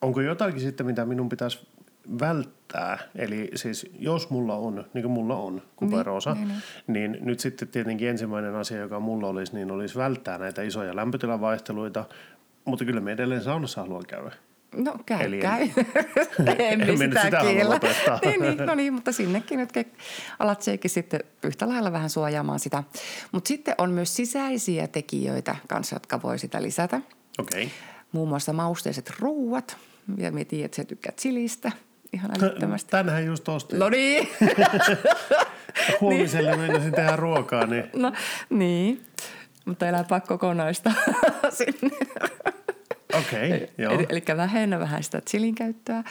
onko 0.00 0.20
jotakin 0.20 0.60
sitten, 0.60 0.86
mitä 0.86 1.04
minun 1.04 1.28
pitäisi 1.28 1.66
välttää? 2.20 2.98
Eli 3.16 3.50
siis 3.54 3.90
jos 3.98 4.30
mulla 4.30 4.54
on, 4.54 4.84
niin 4.94 5.02
kuin 5.02 5.12
mulla 5.12 5.36
on 5.36 5.62
kuperoosa, 5.76 6.34
Niin, 6.34 6.48
niin, 6.48 6.58
niin, 6.86 6.94
niin, 6.94 7.12
niin 7.12 7.26
nyt 7.26 7.40
sitten 7.40 7.68
tietenkin 7.68 8.08
ensimmäinen 8.08 8.54
asia, 8.54 8.78
joka 8.78 9.00
mulla 9.00 9.26
olisi, 9.28 9.54
niin 9.54 9.70
olisi 9.70 9.98
välttää 9.98 10.38
näitä 10.38 10.62
isoja 10.62 10.96
lämpötilavaihteluita, 10.96 12.04
mutta 12.64 12.84
kyllä 12.84 13.00
me 13.00 13.12
edelleen 13.12 13.42
saunassa 13.42 13.80
haluan 13.80 14.06
käydä. 14.06 14.30
No 14.76 14.94
käy, 15.06 15.26
Eli 15.26 15.36
en- 15.36 15.42
käy. 15.42 15.68
En 16.58 16.78
me 16.78 16.84
nyt 16.84 16.98
sitä, 16.98 17.20
sitä 17.20 17.42
niin, 18.24 18.40
niin, 18.40 18.56
no 18.66 18.74
niin, 18.74 18.92
mutta 18.92 19.12
sinnekin 19.12 19.58
nyt 19.58 19.72
alat 20.38 20.62
sekin 20.62 20.90
sitten 20.90 21.20
yhtä 21.44 21.68
lailla 21.68 21.92
vähän 21.92 22.10
suojaamaan 22.10 22.58
sitä. 22.58 22.82
Mutta 23.32 23.48
sitten 23.48 23.74
on 23.78 23.90
myös 23.90 24.16
sisäisiä 24.16 24.86
tekijöitä 24.86 25.56
kanssa, 25.68 25.96
jotka 25.96 26.22
voi 26.22 26.38
sitä 26.38 26.62
lisätä. 26.62 27.00
Okei. 27.38 27.62
Okay. 27.62 27.76
Muun 28.12 28.28
muassa 28.28 28.52
mausteiset 28.52 29.12
ruuat. 29.18 29.76
Ja 30.16 30.32
me 30.32 30.44
tiedät, 30.44 30.64
että 30.64 30.76
sä 30.76 30.84
tykkäät 30.84 31.16
chilistä 31.16 31.72
ihan 32.12 32.30
älyttömästi. 32.30 32.90
Tänään 32.90 33.26
just 33.26 33.48
ostin. 33.48 33.78
No 33.78 33.88
niin. 33.88 34.28
Huomiselle 36.00 36.56
menisin 36.56 36.92
tehdä 36.92 37.16
ruokaa, 37.16 37.66
niin 37.66 37.84
no 37.96 38.12
niin. 38.50 39.02
Mutta 39.64 39.88
eläpä 39.88 40.20
kokonaista 40.20 40.92
sinne. 41.50 41.96
Okei, 43.14 43.52
okay, 43.54 43.66
joo. 43.78 43.92
Eli, 43.92 44.06
eli 44.08 44.22
vähennä 44.36 44.78
vähän 44.78 45.02
sitä 45.02 45.20
chilin 45.20 45.54
käyttöä. 45.54 46.04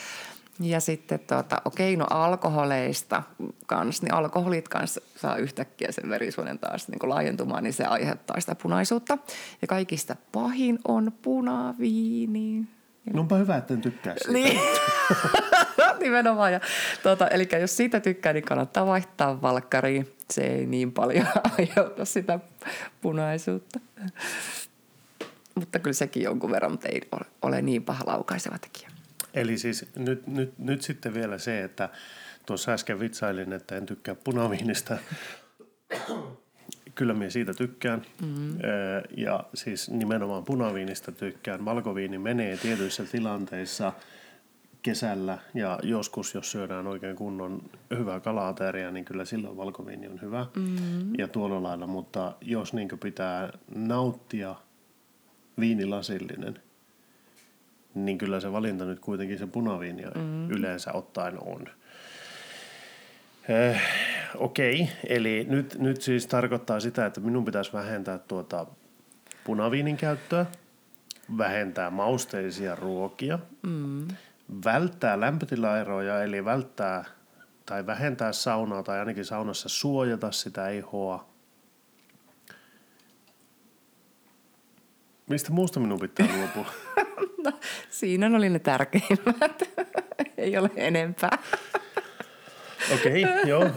Ja 0.60 0.80
sitten 0.80 1.20
tuota, 1.20 1.62
okei, 1.66 1.96
no 1.96 2.06
alkoholeista 2.10 3.24
kanssa, 3.66 4.04
niin 4.04 4.14
alkoholit 4.14 4.68
kanssa 4.68 5.02
saa 5.16 5.36
yhtäkkiä 5.36 5.92
sen 5.92 6.10
verisuonen 6.10 6.60
taas 6.60 6.88
niin 6.88 7.00
kuin 7.00 7.10
laajentumaan, 7.10 7.64
niin 7.64 7.74
se 7.74 7.86
aiheuttaa 7.86 8.40
sitä 8.40 8.56
punaisuutta. 8.56 9.18
Ja 9.62 9.68
kaikista 9.68 10.16
pahin 10.32 10.80
on 10.88 11.12
punaviini. 11.22 12.68
No 13.14 13.22
onpa 13.22 13.36
hyvä, 13.36 13.58
että 13.58 13.74
en 13.74 13.82
tykkää 13.82 14.16
siitä. 14.18 14.34
Niin, 14.34 14.60
nimenomaan. 16.04 16.54
Ja, 16.54 16.60
tuota, 17.04 17.28
eli 17.28 17.50
jos 17.62 17.78
siitä 17.78 18.00
tykkää, 18.00 18.34
niin 18.34 18.44
kannattaa 18.44 18.86
vaihtaa 18.86 19.42
valkkariin. 19.42 20.14
Se 20.32 20.42
ei 20.42 20.66
niin 20.66 20.92
paljon 20.92 21.28
aiheuta 21.58 22.06
sitä 22.06 22.40
punaisuutta. 23.02 23.80
Mutta 25.60 25.80
kyllä 25.80 25.94
sekin 25.94 26.24
jonkun 26.24 26.52
verran, 26.52 26.72
mutta 26.72 26.88
ei 26.88 27.02
ole, 27.42 27.62
niin 27.62 27.84
paha 27.84 28.04
laukaiseva 28.08 28.58
tekijä. 28.58 28.90
Eli 29.34 29.58
siis 29.58 29.86
nyt, 29.96 30.28
nyt, 30.28 30.60
nyt 30.60 30.82
sitten 30.82 31.14
vielä 31.14 31.38
se, 31.38 31.64
että 31.64 31.90
tuossa 32.46 32.72
äsken 32.72 33.00
vitsailin, 33.00 33.54
että 33.54 33.76
en 33.76 33.86
tykkää 33.86 34.16
punaviinistä. 34.16 34.98
Kyllä 36.96 37.14
minä 37.14 37.30
siitä 37.30 37.54
tykkään. 37.54 38.02
Mm-hmm. 38.22 38.60
Ja 39.18 39.44
siis 39.54 39.90
nimenomaan 39.90 40.44
punaviinista 40.44 41.12
tykkään. 41.12 41.66
Valkoviini 41.66 42.18
menee 42.18 42.58
tietyissä 42.58 43.04
tilanteissa 43.04 43.94
kesällä 44.82 45.38
ja 45.54 45.80
joskus, 45.84 46.36
jos 46.36 46.52
syödään 46.52 46.88
oikein 46.88 47.16
kunnon 47.16 47.62
hyvää 47.98 48.20
kalaateria, 48.20 48.92
niin 48.92 49.06
kyllä 49.06 49.26
silloin 49.26 49.58
valkoviini 49.58 50.08
on 50.08 50.22
hyvä. 50.22 50.46
Mm-hmm. 50.56 51.14
Ja 51.18 51.28
tuolla 51.28 51.64
lailla, 51.64 51.88
mutta 51.88 52.36
jos 52.42 52.74
niin 52.74 52.90
pitää 53.04 53.54
nauttia 53.76 54.56
viinilasillinen, 55.60 56.60
niin 57.96 58.18
kyllä 58.18 58.40
se 58.40 58.52
valinta 58.52 58.86
nyt 58.86 59.00
kuitenkin 59.00 59.38
se 59.38 59.48
punaviini 59.48 60.04
mm. 60.16 60.52
yleensä 60.52 60.94
ottaen 60.94 61.44
on. 61.44 61.68
Eh, 63.50 63.82
Okei, 64.36 64.82
okay. 64.82 64.96
eli 65.04 65.46
nyt, 65.50 65.76
nyt 65.80 66.02
siis 66.02 66.28
tarkoittaa 66.28 66.80
sitä, 66.80 67.06
että 67.06 67.20
minun 67.20 67.46
pitäisi 67.46 67.74
vähentää 67.74 68.18
tuota 68.18 68.66
punaviinin 69.44 69.98
käyttöä, 69.98 70.46
vähentää 71.38 71.90
mausteisia 71.90 72.76
ruokia, 72.76 73.40
mm. 73.64 74.08
välttää 74.66 75.20
lämpötilaeroja, 75.20 76.24
eli 76.24 76.46
välttää 76.46 77.06
tai 77.66 77.86
vähentää 77.86 78.32
saunaa 78.34 78.84
tai 78.84 79.00
ainakin 79.00 79.26
saunassa 79.26 79.70
suojata 79.70 80.32
sitä 80.32 80.70
ihoa. 80.70 81.37
Mistä 85.30 85.52
muusta 85.52 85.80
minun 85.80 86.00
pitää 86.00 86.28
luopua? 86.38 86.74
No, 87.44 87.52
siinä 87.90 88.28
oli 88.38 88.50
ne 88.50 88.60
tärkeimmät. 88.60 89.64
ei 90.38 90.58
ole 90.58 90.70
enempää. 90.76 91.38
Okei, 92.94 93.24
okay, 93.24 93.44
joo. 93.46 93.70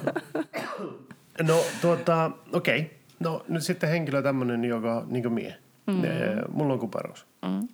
No 1.42 1.64
tuota, 1.80 2.30
okei. 2.52 2.80
Okay. 2.80 2.90
No 3.20 3.44
nyt 3.48 3.62
sitten 3.62 3.88
henkilö 3.90 4.22
tämmöinen, 4.22 4.64
joka 4.64 5.04
niin 5.06 5.22
kuin 5.22 5.32
mie. 5.32 5.56
Mm. 5.86 6.02
Mulla 6.52 6.72
on 6.72 6.78
kuperus. 6.78 7.26
Mm. 7.42 7.68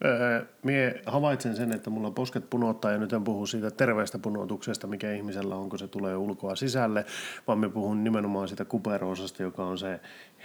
Mie 0.63 1.03
havaitsen 1.07 1.57
sen, 1.57 1.73
että 1.73 1.91
mulla 1.91 2.11
posket 2.11 2.51
punottaa 2.51 2.91
ja 2.93 2.99
nyt 2.99 3.13
en 3.13 3.25
puhu 3.25 3.47
siitä 3.47 3.71
terveestä 3.71 4.19
punotuksesta, 4.19 4.87
mikä 4.87 5.13
ihmisellä 5.13 5.57
on, 5.57 5.69
kun 5.69 5.79
se 5.79 5.89
tulee 5.89 6.17
ulkoa 6.17 6.57
sisälle, 6.57 7.05
vaan 7.47 7.59
me 7.59 7.69
puhun 7.69 8.05
nimenomaan 8.05 8.49
siitä 8.49 8.65
kuperoosasta, 8.65 9.43
joka 9.43 9.65
on 9.65 9.79
se 9.79 10.01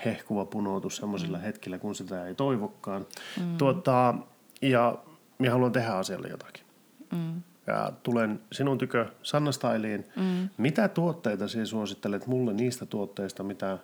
hehkuva 0.06 0.46
punotus 0.46 0.98
semmoisilla 0.98 1.38
mm. 1.38 1.44
hetkillä, 1.44 1.78
kun 1.78 1.96
sitä 1.96 2.26
ei 2.26 2.36
toivokkaan. 2.36 3.06
Mm. 3.40 3.58
Tuota, 3.58 4.16
ja 4.62 4.98
minä 5.40 5.52
haluan 5.52 5.72
tehdä 5.72 5.92
asialle 5.92 6.28
jotakin. 6.28 6.64
Mm. 7.12 7.42
Ja 7.68 7.92
tulen 8.04 8.40
sinun 8.52 8.78
tykö 8.78 9.06
Sanna 9.24 9.52
Styliin. 9.52 10.06
Mm. 10.16 10.50
Mitä 10.58 10.88
tuotteita 10.88 11.48
sinä 11.48 11.66
suosittelet 11.66 12.28
mulle 12.28 12.54
niistä 12.54 12.86
tuotteista, 12.86 13.44
mitä 13.44 13.78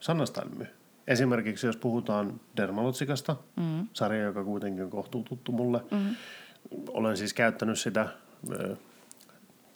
Sanna 0.00 0.26
Style 0.26 0.50
myy? 0.56 0.77
Esimerkiksi 1.08 1.66
jos 1.66 1.76
puhutaan 1.76 2.40
Dermalotsikasta, 2.56 3.36
mm. 3.56 3.86
sarja, 3.92 4.22
joka 4.22 4.44
kuitenkin 4.44 4.84
on 4.84 4.90
kohtuu 4.90 5.22
tuttu 5.22 5.52
mulle. 5.52 5.80
Mm. 5.90 6.16
Olen 6.88 7.16
siis 7.16 7.34
käyttänyt 7.34 7.78
sitä, 7.78 8.08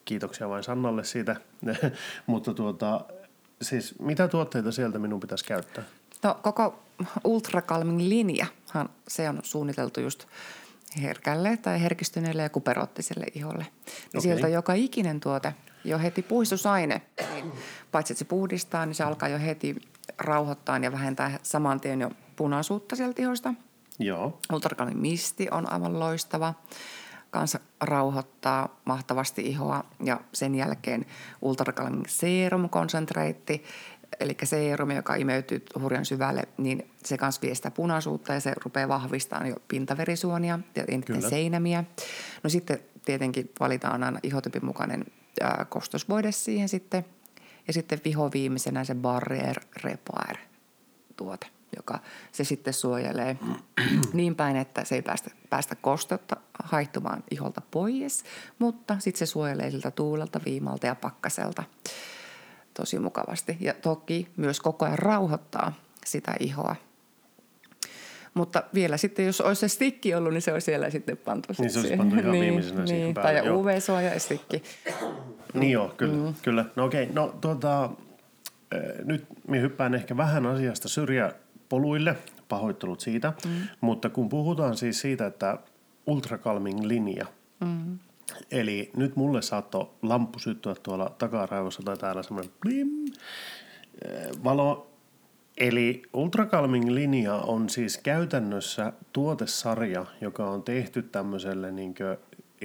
kiitoksia 0.05 0.49
vain 0.49 0.65
Sannalle 0.65 1.05
siitä, 1.05 1.37
mutta 2.27 2.55
tuota, 2.55 3.01
siis 3.63 3.99
mitä 3.99 4.29
tuotteita 4.29 4.73
sieltä 4.73 4.99
minun 4.99 5.21
pitäisi 5.21 5.45
käyttää? 5.45 5.85
No 6.23 6.39
koko 6.43 6.83
Ultra 7.25 7.63
Calming 7.63 8.09
linjahan 8.09 8.89
se 9.09 9.29
on 9.29 9.41
suunniteltu 9.43 10.01
just 10.01 10.27
herkälle 11.03 11.57
tai 11.57 11.83
herkistyneelle 11.83 12.43
ja 12.43 12.51
kuperottiselle 12.51 13.27
iholle. 13.35 13.63
Niin 13.63 13.93
Okei. 14.09 14.21
Sieltä 14.21 14.49
joka 14.49 14.75
ikinen 14.75 15.21
tuote, 15.21 15.55
jo 15.85 15.99
heti 15.99 16.23
puistusaine, 16.23 17.03
niin 17.35 17.53
paitsi 17.93 18.13
että 18.13 18.19
se 18.19 18.25
puhdistaa, 18.25 18.87
niin 18.87 18.95
se 18.95 19.05
alkaa 19.05 19.29
jo 19.29 19.39
heti 19.39 19.77
rauhoittaa 20.23 20.79
ja 20.79 20.93
vähentää 20.93 21.39
saman 21.43 21.81
tien 21.81 22.01
jo 22.01 22.11
punaisuutta 22.37 22.97
sieltä 22.97 23.23
ihosta. 23.23 23.55
Joo, 23.99 24.41
Ultrakalin 24.53 24.99
misti 24.99 25.49
on 25.51 25.73
aivan 25.73 26.01
loistava. 26.01 26.55
Kanssa 27.31 27.61
rauhoittaa 27.81 28.81
mahtavasti 28.85 29.43
ihoa 29.43 29.85
ja 30.05 30.21
sen 30.33 30.55
jälkeen 30.55 31.07
Ultrakalin 31.43 32.03
serum 32.09 32.69
konsentraitti, 32.69 33.65
eli 34.21 34.37
seerumi, 34.43 34.97
joka 34.97 35.15
imeytyy 35.15 35.65
hurjan 35.81 36.05
syvälle, 36.05 36.43
niin 36.59 36.91
se 37.05 37.19
kanssa 37.19 37.43
vie 37.43 37.55
sitä 37.55 37.71
punaisuutta 37.71 38.35
ja 38.35 38.41
se 38.41 38.53
rupeaa 38.65 38.89
vahvistamaan 38.89 39.49
jo 39.49 39.57
pintaverisuonia 39.69 40.59
ja 40.77 40.85
seinämiä. 41.29 41.85
No 42.43 42.51
sitten 42.51 42.79
tietenkin 43.05 43.51
valitaan 43.61 44.05
aina 44.05 44.19
ihotyypin 44.23 44.65
mukainen 44.65 45.05
kostosvoide 45.69 46.33
siihen 46.33 46.69
sitten. 46.69 47.05
Ja 47.67 47.73
sitten 47.73 48.01
vihoviimeisenä 48.05 48.85
se 48.85 48.95
Barrier 48.95 49.61
Repair 49.85 50.37
tuote, 51.17 51.47
joka 51.77 51.99
se 52.33 52.45
sitten 52.45 52.75
suojelee 52.75 53.37
niin 54.13 54.35
päin, 54.35 54.57
että 54.57 54.85
se 54.85 54.95
ei 54.95 55.03
päästä, 55.03 55.31
päästä 55.51 55.75
kosteutta 55.75 56.37
haihtumaan 56.65 57.25
iholta 57.31 57.63
pois, 57.71 58.25
mutta 58.59 58.97
sitten 58.99 59.19
se 59.19 59.31
suojelee 59.31 59.71
siltä 59.71 59.91
tuulelta, 59.91 60.41
viimalta 60.45 60.87
ja 60.87 60.95
pakkaselta 60.95 61.65
tosi 62.75 62.99
mukavasti. 62.99 63.57
Ja 63.61 63.75
toki 63.75 64.29
myös 64.37 64.61
koko 64.61 64.85
ajan 64.85 64.99
rauhoittaa 64.99 65.73
sitä 66.07 66.35
ihoa. 66.41 66.77
Mutta 68.35 68.63
vielä 68.75 68.97
sitten, 68.97 69.27
jos 69.27 69.41
olisi 69.41 69.61
se 69.61 69.69
stikki 69.69 70.15
ollut, 70.15 70.33
niin 70.33 70.43
se 70.43 70.53
olisi 70.53 70.65
siellä 70.65 70.91
sitten 70.91 71.17
pantu. 71.17 71.49
Niin 71.59 71.71
se 71.71 71.79
olisi 71.79 71.81
siihen. 71.81 71.99
pantu 71.99 72.17
ihan 72.17 72.33
niin, 72.33 72.45
viimeisenä 72.45 72.87
siihen 72.87 73.05
niin, 73.05 73.15
päälle, 73.15 73.41
Tai. 73.41 73.51
UV-suoja 73.51 74.15
ja 74.15 74.21
stikki. 74.21 74.63
Niin 75.55 75.73
joo, 75.73 75.89
kyllä. 75.97 76.29
Mm. 76.29 76.35
kyllä. 76.43 76.65
No 76.77 76.85
okei, 76.85 77.09
no 77.13 77.35
tuota, 77.41 77.85
äh, 77.85 77.91
nyt 79.05 79.27
minä 79.49 79.61
hyppään 79.61 79.95
ehkä 79.95 80.17
vähän 80.17 80.47
asiasta 80.47 80.89
syrjäpoluille, 80.89 82.17
pahoittelut 82.49 83.01
siitä, 83.01 83.33
mm. 83.47 83.51
mutta 83.81 84.09
kun 84.09 84.29
puhutaan 84.29 84.77
siis 84.77 85.01
siitä, 85.01 85.27
että 85.27 85.59
ultrakalming 86.07 86.85
linja, 86.85 87.27
mm. 87.61 87.99
eli 88.51 88.91
nyt 88.97 89.17
mulle 89.17 89.43
saattoi 89.43 89.91
lamppu 90.03 90.39
syttyä 90.39 90.75
tuolla 90.83 91.15
takaraivossa 91.19 91.83
tai 91.83 91.97
täällä 91.97 92.23
semmoinen 92.23 92.53
blim, 92.61 92.89
äh, 94.07 94.45
valo, 94.45 94.92
Eli 95.59 96.03
Ultrakalming 96.13 96.91
linja 96.91 97.35
on 97.35 97.69
siis 97.69 97.99
käytännössä 97.99 98.93
tuotesarja, 99.13 100.07
joka 100.21 100.51
on 100.51 100.63
tehty 100.63 101.03
tämmöiselle 101.03 101.73
niin 101.73 101.95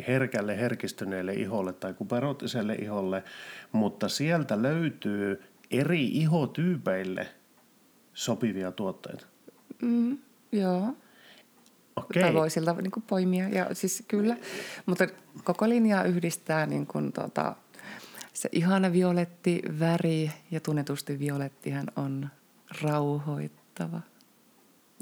herkälle, 0.08 0.58
herkistyneelle 0.58 1.34
iholle 1.34 1.74
tai 1.74 1.94
kuperootiselle 1.94 2.76
iholle, 2.76 3.24
mutta 3.72 4.10
sieltä 4.10 4.62
löytyy 4.62 5.42
eri 5.72 6.06
ihotyypeille 6.06 7.28
sopivia 8.14 8.72
tuotteita. 8.72 9.26
Mm, 9.82 10.18
joo. 10.52 10.94
Okei. 11.96 12.24
Tai 12.24 12.34
voi 12.34 12.50
siltä 12.50 12.74
niin 12.74 12.92
poimia. 13.08 13.50
Ja 13.50 13.68
siis 13.74 14.04
kyllä, 14.08 14.38
mutta 14.86 15.08
koko 15.44 15.70
linjaa 15.70 16.04
yhdistää 16.04 16.66
niin 16.66 16.88
kuin, 16.88 17.12
tota, 17.12 17.56
se 18.34 18.50
ihana 18.52 18.94
violetti 18.94 19.62
väri 19.80 20.32
ja 20.52 20.60
tunnetusti 20.60 21.20
violettihan 21.20 21.88
on 21.96 22.30
rauhoittava. 22.82 24.02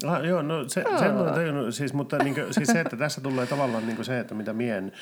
Ah, 0.04 0.24
joo, 0.24 0.42
no 0.42 0.68
se, 0.68 0.84
sen 0.98 1.16
olen 1.16 1.34
tajunnut, 1.34 1.74
siis, 1.74 1.94
mutta 1.94 2.18
niin 2.18 2.34
kuin, 2.34 2.54
siis 2.54 2.68
se, 2.68 2.80
että 2.80 2.96
tässä 2.96 3.20
tulee 3.20 3.46
tavallaan 3.46 3.86
niin 3.86 3.96
kuin 3.96 4.06
se, 4.06 4.20
että 4.20 4.34
mitä 4.34 4.52
mien, 4.52 4.92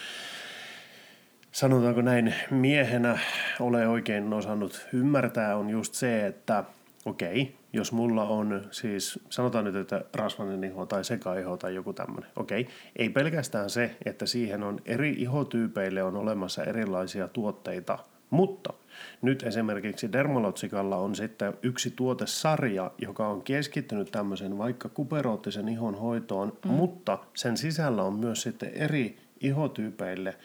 sanotaanko 1.52 2.00
näin, 2.00 2.34
miehenä 2.50 3.18
ole 3.60 3.88
oikein 3.88 4.32
osannut 4.32 4.86
ymmärtää, 4.92 5.56
on 5.56 5.70
just 5.70 5.94
se, 5.94 6.26
että 6.26 6.64
okei, 7.04 7.56
jos 7.72 7.92
mulla 7.92 8.24
on 8.24 8.62
siis, 8.70 9.20
sanotaan 9.30 9.64
nyt, 9.64 9.76
että 9.76 10.04
rasvainen 10.14 10.64
iho 10.64 10.86
tai 10.86 11.04
sekaiho 11.04 11.56
tai 11.56 11.74
joku 11.74 11.92
tämmöinen, 11.92 12.30
okei, 12.36 12.68
ei 12.96 13.08
pelkästään 13.08 13.70
se, 13.70 13.96
että 14.04 14.26
siihen 14.26 14.62
on 14.62 14.80
eri 14.84 15.14
ihotyypeille 15.18 16.02
on 16.02 16.16
olemassa 16.16 16.64
erilaisia 16.64 17.28
tuotteita, 17.28 17.98
mutta 18.30 18.72
nyt 19.22 19.42
esimerkiksi 19.42 20.12
Dermalotsikalla 20.12 20.96
on 20.96 21.14
sitten 21.14 21.54
yksi 21.62 21.90
tuotesarja, 21.96 22.90
joka 22.98 23.28
on 23.28 23.42
keskittynyt 23.42 24.10
tämmöisen 24.10 24.58
vaikka 24.58 24.88
kuperoottisen 24.88 25.68
ihon 25.68 25.94
hoitoon, 25.94 26.52
mm. 26.64 26.70
mutta 26.70 27.18
sen 27.34 27.56
sisällä 27.56 28.02
on 28.02 28.18
myös 28.18 28.42
sitten 28.42 28.70
eri 28.74 29.16
ihotyypeille 29.40 30.36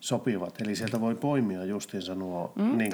sopivat. 0.00 0.60
Eli 0.60 0.76
sieltä 0.76 1.00
voi 1.00 1.14
poimia 1.14 1.64
justiinsa 1.64 2.14
nuo 2.14 2.52
Mm, 2.56 2.78
niin 2.78 2.92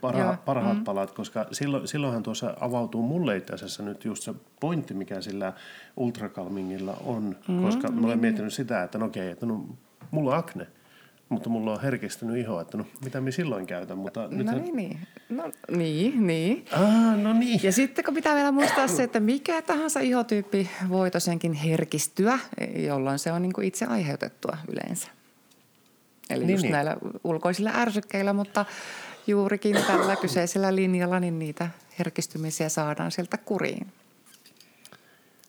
parha, 0.00 0.36
parhaat 0.44 0.78
mm. 0.78 0.84
palat, 0.84 1.10
koska 1.10 1.46
silloin, 1.52 1.88
silloinhan 1.88 2.22
tuossa 2.22 2.54
avautuu 2.60 3.02
mulle 3.02 3.36
itse 3.36 3.54
asiassa 3.54 3.82
nyt 3.82 4.04
just 4.04 4.22
se 4.22 4.34
pointti, 4.60 4.94
mikä 4.94 5.20
sillä 5.20 5.52
ultrakalmingilla 5.96 6.96
on, 7.04 7.36
mm, 7.48 7.62
koska 7.62 7.88
mä 7.92 8.06
olen 8.06 8.18
miettinyt 8.18 8.52
sitä, 8.52 8.82
että 8.82 8.98
no 8.98 9.06
okei, 9.06 9.30
että 9.30 9.46
no, 9.46 9.66
mulla 10.10 10.30
on 10.30 10.38
akne, 10.38 10.66
mutta 11.34 11.48
mulla 11.50 11.72
on 11.72 11.80
herkistynyt 11.82 12.36
iho, 12.36 12.60
että 12.60 12.76
no 12.78 12.86
mitä 13.04 13.20
minä 13.20 13.30
silloin 13.30 13.66
käytän, 13.66 13.98
mutta 13.98 14.20
No 14.22 14.28
nythän- 14.28 14.62
niin, 14.62 14.76
niin. 14.76 14.98
No, 15.28 15.52
niin, 15.76 16.26
niin. 16.26 16.64
Ah, 16.72 17.16
no 17.22 17.32
niin. 17.32 17.60
Ja 17.62 17.72
sitten 17.72 18.04
kun 18.04 18.14
pitää 18.14 18.34
vielä 18.34 18.52
muistaa 18.52 18.88
se, 18.88 19.02
että 19.02 19.20
mikä 19.20 19.62
tahansa 19.62 20.00
ihotyyppi 20.00 20.70
voi 20.88 21.10
tosiaankin 21.10 21.52
herkistyä, 21.52 22.38
jolloin 22.76 23.18
se 23.18 23.32
on 23.32 23.42
niin 23.42 23.52
kuin 23.52 23.66
itse 23.66 23.84
aiheutettua 23.86 24.56
yleensä. 24.68 25.08
Eli 26.30 26.44
Niin, 26.44 26.52
just 26.52 26.62
niin. 26.62 26.72
näillä 26.72 26.96
ulkoisilla 27.24 27.70
ärsykkeillä, 27.74 28.32
mutta 28.32 28.64
juurikin 29.26 29.76
tällä 29.86 30.16
kyseisellä 30.16 30.74
linjalla 30.76 31.20
niin 31.20 31.38
niitä 31.38 31.68
herkistymisiä 31.98 32.68
saadaan 32.68 33.10
sieltä 33.10 33.36
kuriin 33.38 33.86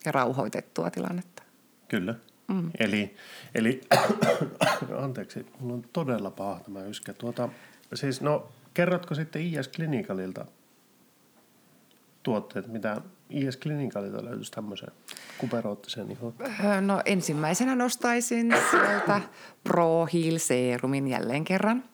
ja 0.04 0.12
rauhoitettua 0.12 0.90
tilannetta. 0.90 1.42
Kyllä. 1.88 2.14
Mm. 2.48 2.70
Eli, 2.80 3.16
eli 3.54 3.80
anteeksi, 5.04 5.46
mulla 5.60 5.74
on 5.74 5.84
todella 5.92 6.30
paha 6.30 6.60
tämä 6.60 6.84
yskä. 6.84 7.12
Tuota, 7.12 7.48
siis 7.94 8.20
no, 8.20 8.48
kerrotko 8.74 9.14
sitten 9.14 9.42
IS 9.42 9.68
Clinicalilta 9.68 10.46
tuotteet, 12.22 12.66
mitä 12.66 13.00
IS 13.30 13.58
Clinicalilta 13.58 14.24
löytyisi 14.24 14.52
tämmöiseen 14.52 14.92
kuperoottiseen 15.38 16.10
ihoon? 16.10 16.34
Öö, 16.40 16.80
No 16.80 17.02
ensimmäisenä 17.04 17.74
nostaisin 17.74 18.54
sieltä 18.70 19.20
Pro 19.64 20.08
Heal 20.14 20.38
Serumin 20.38 21.08
jälleen 21.08 21.44
kerran, 21.44 21.84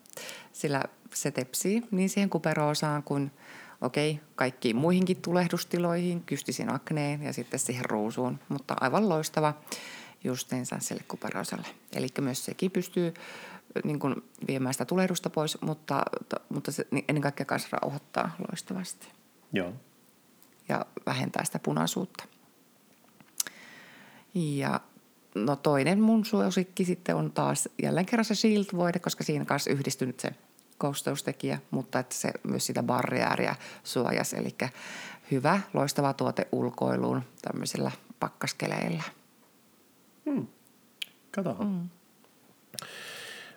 sillä 0.52 0.84
se 1.14 1.30
tepsii 1.30 1.82
niin 1.90 2.08
siihen 2.08 2.30
kuperoosaan 2.30 3.02
kuin 3.02 3.30
okei, 3.80 4.20
kaikkiin 4.34 4.76
muihinkin 4.76 5.22
tulehdustiloihin, 5.22 6.22
kystisiin 6.22 6.74
akneen 6.74 7.22
ja 7.22 7.32
sitten 7.32 7.60
siihen 7.60 7.84
ruusuun, 7.84 8.38
mutta 8.48 8.76
aivan 8.80 9.08
loistava 9.08 9.54
justiinsa 10.24 10.76
sille 10.80 11.02
kuperoosalle. 11.08 11.68
Eli 11.92 12.06
myös 12.20 12.44
sekin 12.44 12.70
pystyy 12.70 13.14
niin 13.84 13.98
kuin 13.98 14.24
viemään 14.46 14.74
sitä 14.74 14.84
tulehdusta 14.84 15.30
pois, 15.30 15.58
mutta, 15.60 16.02
mutta 16.48 16.72
se 16.72 16.86
niin 16.90 17.04
ennen 17.08 17.22
kaikkea 17.22 17.46
myös 17.50 17.72
rauhoittaa 17.72 18.36
loistavasti 18.50 19.08
Joo. 19.52 19.72
ja 20.68 20.86
vähentää 21.06 21.44
sitä 21.44 21.58
punaisuutta. 21.58 22.24
Ja 24.34 24.80
no 25.34 25.56
toinen 25.56 26.00
mun 26.00 26.24
suosikki 26.24 26.84
sitten 26.84 27.16
on 27.16 27.32
taas 27.32 27.68
jälleen 27.82 28.06
kerran 28.06 28.24
se 28.24 28.34
Shield-voide, 28.34 28.98
koska 28.98 29.24
siinä 29.24 29.44
kanssa 29.44 29.70
yhdistynyt 29.70 30.20
se 30.20 30.30
kosteustekijä, 30.78 31.58
mutta 31.70 31.98
että 31.98 32.14
se 32.14 32.32
myös 32.42 32.66
sitä 32.66 32.82
barriääriä 32.82 33.56
suojasi. 33.84 34.36
Eli 34.36 34.54
hyvä, 35.30 35.60
loistava 35.74 36.12
tuote 36.12 36.48
ulkoiluun 36.52 37.22
tämmöisillä 37.42 37.90
pakkaskeleillä. 38.20 39.02
Katohan. 41.30 41.66
Mm. 41.66 41.88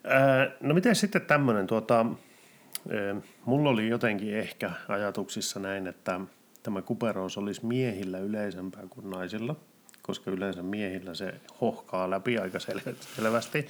Ää, 0.04 0.52
no 0.62 0.74
miten 0.74 0.96
sitten 0.96 1.22
tämmöinen, 1.22 1.68
tuota, 1.68 1.96
ää, 1.96 3.16
mulla 3.46 3.70
oli 3.70 3.88
jotenkin 3.90 4.36
ehkä 4.38 4.72
ajatuksissa 4.88 5.60
näin, 5.60 5.88
että 5.88 6.20
tämä 6.64 6.82
kuperous 6.82 7.38
olisi 7.38 7.66
miehillä 7.66 8.20
yleisempää 8.20 8.84
kuin 8.90 9.10
naisilla, 9.10 9.56
koska 10.02 10.32
yleensä 10.32 10.62
miehillä 10.64 11.14
se 11.14 11.34
hohkaa 11.62 12.10
läpi 12.10 12.38
aika 12.38 12.58
sel- 12.58 12.96
selvästi. 13.16 13.68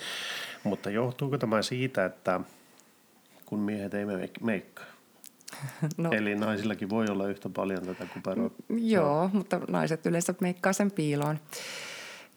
Mutta 0.64 0.90
johtuuko 0.90 1.38
tämä 1.38 1.62
siitä, 1.62 2.06
että 2.06 2.40
kun 3.46 3.60
miehet 3.60 3.94
ei 3.94 4.06
meik- 4.06 4.44
meikkaa? 4.44 4.86
No, 5.98 6.10
Eli 6.12 6.36
naisillakin 6.36 6.90
voi 6.90 7.06
olla 7.10 7.28
yhtä 7.28 7.50
paljon 7.50 7.86
tätä 7.86 8.06
kuperoa. 8.14 8.50
Joo, 8.70 9.30
mutta 9.34 9.60
naiset 9.68 10.06
yleensä 10.06 10.34
meikkaa 10.42 10.74
sen 10.74 10.92
piiloon. 10.92 11.40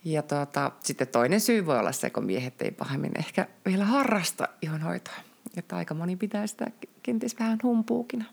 Ja 0.05 0.23
tuota, 0.23 0.73
sitten 0.81 1.09
toinen 1.09 1.41
syy 1.41 1.67
voi 1.67 1.79
olla 1.79 1.93
se, 1.93 2.11
kun 2.11 2.25
miehet 2.25 2.63
ei 2.63 2.71
pahemmin 2.71 3.19
ehkä 3.19 3.47
vielä 3.67 3.85
harrasta 3.85 4.49
ihonhoitoa. 4.63 5.15
Että 5.57 5.77
aika 5.77 5.95
moni 5.95 6.17
pitää 6.17 6.47
sitä 6.47 6.67
kenties 7.03 7.39
vähän 7.39 7.59
humpuukina. 7.63 8.25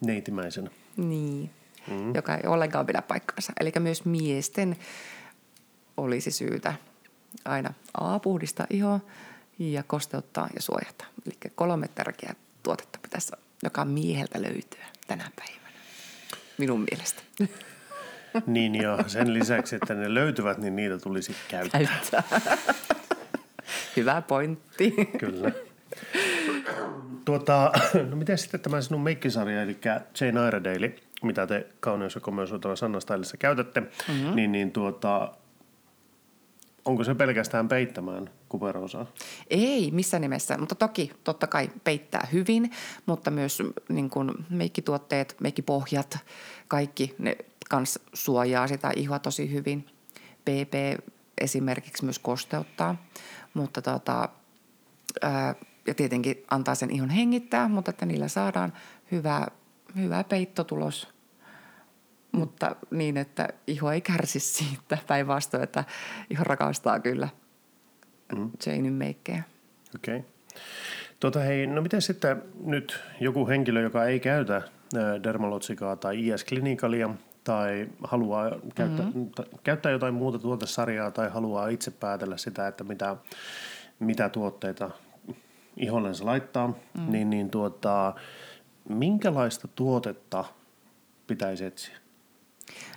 Neitimäisenä. 0.00 0.70
Niin, 0.96 1.50
mm. 1.90 2.14
joka 2.14 2.34
ei 2.34 2.46
ollenkaan 2.46 2.86
pidä 2.86 3.02
paikkaansa. 3.02 3.52
Eli 3.60 3.72
myös 3.78 4.04
miesten 4.04 4.76
olisi 5.96 6.30
syytä 6.30 6.74
aina 7.44 7.74
A, 7.94 8.18
puhdistaa 8.18 8.66
ihoa 8.70 9.00
ja 9.58 9.82
kosteuttaa 9.82 10.48
ja 10.54 10.62
suojata. 10.62 11.04
Eli 11.26 11.52
kolme 11.54 11.88
tärkeää 11.88 12.34
tuotetta 12.62 12.98
pitäisi 13.02 13.32
joka 13.62 13.84
mieheltä 13.84 14.42
löytyä 14.42 14.86
tänä 15.06 15.30
päivänä. 15.36 15.78
Minun 16.58 16.86
mielestä. 16.90 17.22
Niin 18.46 18.74
ja 18.74 18.98
sen 19.06 19.34
lisäksi, 19.34 19.76
että 19.76 19.94
ne 19.94 20.14
löytyvät, 20.14 20.58
niin 20.58 20.76
niitä 20.76 20.98
tulisi 20.98 21.36
käyttää. 21.48 21.80
Käyttää. 21.80 22.22
Hyvä 23.96 24.22
pointti. 24.22 24.94
Kyllä. 25.18 25.52
Tuota, 27.24 27.72
no 28.10 28.16
miten 28.16 28.38
sitten 28.38 28.60
tämä 28.60 28.80
sinun 28.80 29.02
meikkisarja, 29.02 29.62
eli 29.62 29.76
Jane 30.20 30.48
Iredale, 30.48 30.94
mitä 31.22 31.46
te 31.46 31.66
kauneus- 31.80 32.14
ja 32.14 32.20
komeusuutella 32.20 32.76
Sanna 32.76 32.98
käytätte, 33.38 33.80
mm-hmm. 33.80 34.34
niin, 34.34 34.52
niin 34.52 34.72
tuota, 34.72 35.32
onko 36.84 37.04
se 37.04 37.14
pelkästään 37.14 37.68
peittämään 37.68 38.30
kuperoosaa? 38.48 39.06
Ei 39.50 39.90
missään 39.90 40.20
nimessä, 40.20 40.58
mutta 40.58 40.74
toki 40.74 41.12
totta 41.24 41.46
kai 41.46 41.70
peittää 41.84 42.28
hyvin, 42.32 42.70
mutta 43.06 43.30
myös 43.30 43.62
niin 43.88 44.10
kuin 44.10 44.32
meikkituotteet, 44.50 45.36
meikkipohjat, 45.40 46.18
kaikki 46.68 47.14
ne 47.18 47.36
kans 47.68 47.98
suojaa 48.12 48.68
sitä 48.68 48.90
ihoa 48.96 49.18
tosi 49.18 49.52
hyvin. 49.52 49.86
PP 50.44 51.04
esimerkiksi 51.40 52.04
myös 52.04 52.18
kosteuttaa, 52.18 53.06
mutta 53.54 53.82
tota, 53.82 54.28
ää, 55.22 55.54
ja 55.86 55.94
tietenkin 55.94 56.44
antaa 56.50 56.74
sen 56.74 56.90
ihon 56.90 57.10
hengittää, 57.10 57.68
mutta 57.68 57.90
että 57.90 58.06
niillä 58.06 58.28
saadaan 58.28 58.72
hyvä, 59.12 59.46
hyvä 59.96 60.24
peittotulos, 60.24 61.08
mutta 62.32 62.76
niin, 62.90 63.16
että 63.16 63.48
iho 63.66 63.92
ei 63.92 64.00
kärsi 64.00 64.40
siitä 64.40 64.98
päinvastoin, 65.06 65.62
että 65.62 65.84
iho 66.30 66.44
rakastaa 66.44 67.00
kyllä 67.00 67.28
mm. 68.36 68.50
Janein 68.66 68.92
meikkejä. 68.92 69.42
Okei. 69.94 70.16
Okay. 70.16 70.30
Tota 71.20 71.40
hei, 71.40 71.66
no 71.66 71.82
miten 71.82 72.02
sitten 72.02 72.42
nyt 72.64 73.00
joku 73.20 73.48
henkilö, 73.48 73.80
joka 73.80 74.04
ei 74.04 74.20
käytä 74.20 74.62
Dermalotsikaa 75.22 75.96
tai 75.96 76.28
IS-klinikalia 76.28 77.10
tai 77.46 77.88
haluaa 78.04 78.50
käyttää, 78.74 79.06
mm-hmm. 79.06 79.30
käyttää 79.64 79.92
jotain 79.92 80.14
muuta 80.14 80.38
tuotesarjaa 80.38 81.10
tai 81.10 81.30
haluaa 81.30 81.68
itse 81.68 81.90
päätellä 81.90 82.36
sitä, 82.36 82.68
että 82.68 82.84
mitä, 82.84 83.16
mitä 83.98 84.28
tuotteita 84.28 84.90
ihollensa 85.76 86.26
laittaa, 86.26 86.68
mm. 86.68 87.12
niin, 87.12 87.30
niin 87.30 87.50
tuota, 87.50 88.14
minkälaista 88.88 89.68
tuotetta 89.68 90.44
pitäisi 91.26 91.64
etsiä? 91.64 91.96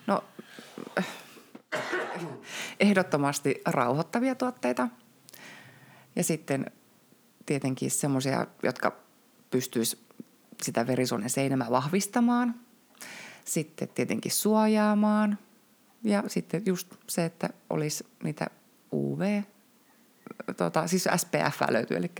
No 0.07 0.23
ehdottomasti 2.79 3.61
rauhoittavia 3.65 4.35
tuotteita 4.35 4.87
ja 6.15 6.23
sitten 6.23 6.71
tietenkin 7.45 7.91
semmoisia, 7.91 8.47
jotka 8.63 8.95
pystyisi 9.51 9.99
sitä 10.61 10.87
verisuonen 10.87 11.29
seinämää 11.29 11.69
vahvistamaan. 11.69 12.55
Sitten 13.49 13.89
tietenkin 13.95 14.31
suojaamaan 14.31 15.37
ja 16.03 16.23
sitten 16.27 16.61
just 16.65 16.95
se, 17.07 17.25
että 17.25 17.49
olisi 17.69 18.07
niitä 18.23 18.47
UV, 18.93 19.41
tuota, 20.57 20.87
siis 20.87 21.07
SPF 21.15 21.61
löytyy, 21.69 21.97
eli 21.97 22.11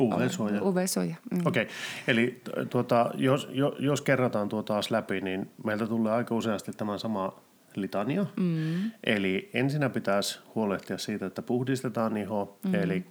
UV-suoja. 0.00 0.62
UV-suoja. 0.62 1.14
Mm. 1.30 1.46
Okei, 1.46 1.62
okay. 1.62 1.74
eli 2.06 2.42
tuota, 2.70 3.10
jos, 3.14 3.48
jos 3.78 4.00
kerrataan 4.00 4.48
tuo 4.48 4.62
taas 4.62 4.90
läpi, 4.90 5.20
niin 5.20 5.50
meiltä 5.64 5.86
tulee 5.86 6.12
aika 6.12 6.34
useasti 6.34 6.72
tämä 6.72 6.98
sama 6.98 7.40
litania. 7.76 8.26
Mm. 8.36 8.90
Eli 9.04 9.50
ensinnä 9.54 9.90
pitäisi 9.90 10.40
huolehtia 10.54 10.98
siitä, 10.98 11.26
että 11.26 11.42
puhdistetaan 11.42 12.16
iho, 12.16 12.58
mm. 12.64 12.74
eli 12.74 13.04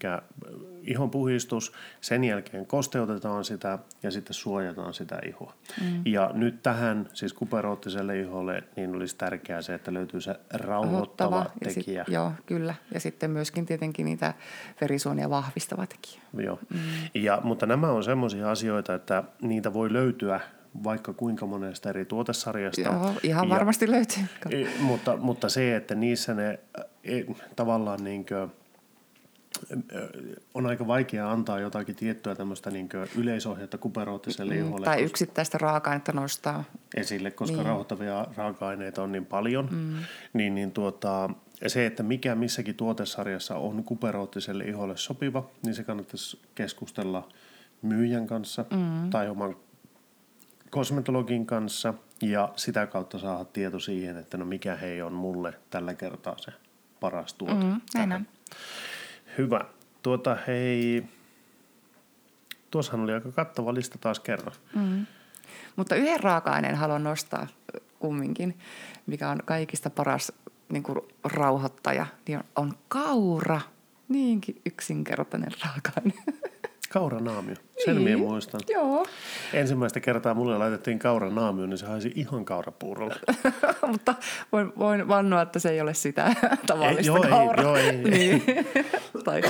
ihon 0.82 1.10
puhistus, 1.10 1.74
sen 2.02 2.24
jälkeen 2.24 2.66
kosteutetaan 2.66 3.44
sitä 3.44 3.80
ja 4.04 4.12
sitten 4.12 4.34
suojataan 4.34 4.94
sitä 4.94 5.20
ihoa. 5.28 5.54
Mm. 5.82 6.02
Ja 6.06 6.32
nyt 6.34 6.64
tähän 6.64 7.10
siis 7.14 7.34
kuperoottiselle 7.34 8.20
iholle 8.20 8.64
niin 8.76 8.96
olisi 8.96 9.18
tärkeää 9.18 9.62
se, 9.62 9.74
että 9.74 9.94
löytyy 9.94 10.22
se 10.22 10.36
rauhoittava 10.54 11.36
Rauhoittava, 11.36 11.46
tekijä. 11.64 12.04
Sit, 12.04 12.14
joo, 12.14 12.32
kyllä. 12.46 12.76
Ja 12.94 13.00
sitten 13.00 13.32
myöskin 13.32 13.66
tietenkin 13.66 14.06
niitä 14.06 14.34
verisuonia 14.82 15.30
vahvistava 15.30 15.86
tekijä. 15.88 16.22
Joo, 16.38 16.60
mm. 16.70 16.80
ja, 17.14 17.42
mutta 17.44 17.66
nämä 17.66 17.92
on 17.92 18.04
sellaisia 18.04 18.52
asioita, 18.52 18.94
että 18.94 19.24
niitä 19.42 19.74
voi 19.74 19.94
löytyä 19.94 20.40
vaikka 20.84 21.14
kuinka 21.14 21.46
monesta 21.46 21.90
eri 21.90 22.06
tuotesarjasta. 22.06 22.82
Joo, 22.82 23.14
ihan 23.24 23.50
ja, 23.50 23.56
varmasti 23.56 23.92
löytyy. 23.92 24.24
Mutta, 24.80 25.18
mutta 25.18 25.50
se, 25.50 25.76
että 25.76 25.96
niissä 25.96 26.34
ne 26.34 26.60
tavallaan 27.56 28.04
niin 28.04 28.26
kuin, 28.26 28.52
on 30.54 30.66
aika 30.66 30.88
vaikea 30.88 31.32
antaa 31.32 31.60
jotakin 31.60 31.96
tiettyä 31.96 32.36
tämmöistä 32.36 32.72
niin 32.72 32.90
yleisohjetta 33.18 33.78
kuperoottiselle 33.78 34.56
mm, 34.56 34.84
Tai 34.84 35.02
yksittäistä 35.02 35.58
raaka-ainetta 35.58 36.12
nostaa. 36.12 36.64
Esille, 36.96 37.32
koska 37.32 37.58
niin. 37.58 37.66
rauhoittavia 37.66 38.28
raaka-aineita 38.38 39.04
on 39.04 39.12
niin 39.12 39.26
paljon. 39.26 39.68
Mm. 39.72 39.98
Niin, 40.34 40.56
niin 40.56 40.72
tuota, 40.72 41.30
se, 41.68 41.86
että 41.86 42.04
mikä 42.04 42.36
missäkin 42.36 42.76
tuotesarjassa 42.76 43.56
on 43.56 43.84
kuperoottiselle 43.84 44.64
iholle 44.64 44.98
sopiva, 44.98 45.50
niin 45.64 45.76
se 45.76 45.84
kannattaisi 45.84 46.40
keskustella 46.56 47.30
myyjän 47.82 48.28
kanssa 48.28 48.66
mm. 48.72 49.10
tai 49.10 49.30
oman 49.30 49.56
kosmetologin 50.70 51.46
kanssa 51.46 51.94
ja 52.22 52.54
sitä 52.56 52.88
kautta 52.88 53.20
saada 53.20 53.46
tieto 53.46 53.80
siihen, 53.80 54.18
että 54.18 54.38
no 54.38 54.46
mikä 54.46 54.76
hei 54.76 55.02
on 55.02 55.14
mulle 55.14 55.54
tällä 55.70 55.94
kertaa 55.94 56.38
se 56.38 56.52
paras 57.00 57.34
tuote. 57.34 57.66
Mm, 57.66 57.82
näin 57.96 58.14
on. 58.14 58.28
Hyvä. 59.38 59.62
Tuota 60.02 60.38
hei, 60.48 61.06
tuossahan 62.72 63.02
oli 63.04 63.14
aika 63.14 63.32
kattava 63.32 63.74
lista 63.74 63.98
taas 63.98 64.20
kerran. 64.20 64.56
Mm. 64.76 65.06
Mutta 65.76 65.96
yhden 65.96 66.20
raaka-aineen 66.20 66.76
haluan 66.76 67.04
nostaa 67.04 67.48
kumminkin, 68.00 68.58
mikä 69.06 69.30
on 69.30 69.40
kaikista 69.46 69.90
paras 69.90 70.32
niin 70.70 70.84
kuin 70.84 71.00
rauhoittaja, 71.24 72.06
niin 72.28 72.38
on, 72.38 72.46
on 72.56 72.74
kaura. 72.88 73.62
Niinkin 74.10 74.62
yksinkertainen 74.66 75.52
raaka-aine. 75.66 76.14
Kauranaamio. 76.96 77.56
Sen 77.86 77.96
niin. 77.96 78.04
minä 78.04 78.18
muistan. 78.18 78.62
Joo. 78.70 79.06
Ensimmäistä 79.54 80.00
kertaa 80.00 80.34
mulle 80.34 80.58
laitettiin 80.58 81.00
kauranaamio, 81.00 81.66
niin 81.66 81.78
se 81.78 81.86
haisi 81.86 82.12
ihan 82.16 82.46
kaurapuurolla. 82.46 83.16
Mutta 83.92 84.16
voin, 84.52 84.74
voin 84.80 85.08
vannoa, 85.08 85.42
että 85.42 85.60
se 85.60 85.70
ei 85.70 85.82
ole 85.82 85.94
sitä 85.94 86.36
tavallista 86.68 87.00
ei, 87.00 87.06
joo, 87.06 87.26
kauraa. 87.30 87.56
Ei, 87.58 87.64
joo, 87.64 87.76
ei. 87.76 87.98
niin. 87.98 88.44
tai, 89.26 89.42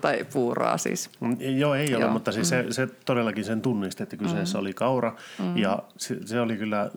tai 0.00 0.26
puuroa 0.32 0.78
siis. 0.78 1.10
Mm, 1.20 1.36
joo, 1.40 1.74
ei 1.74 1.90
joo. 1.90 2.02
ole, 2.02 2.10
mutta 2.10 2.32
siis 2.32 2.46
mm. 2.46 2.56
se, 2.56 2.66
se 2.70 2.86
todellakin 2.86 3.44
sen 3.44 3.62
tunnisti, 3.62 4.02
että 4.02 4.16
kyseessä 4.16 4.58
mm. 4.58 4.60
oli 4.60 4.72
kaura. 4.72 5.16
Mm. 5.38 5.56
Ja 5.56 5.78
se, 5.96 6.26
se 6.26 6.40
oli 6.40 6.56
kyllä 6.56 6.90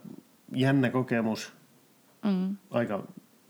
jännä 0.52 0.90
kokemus. 0.90 1.54
Mm. 2.26 2.58
Aika 2.72 3.04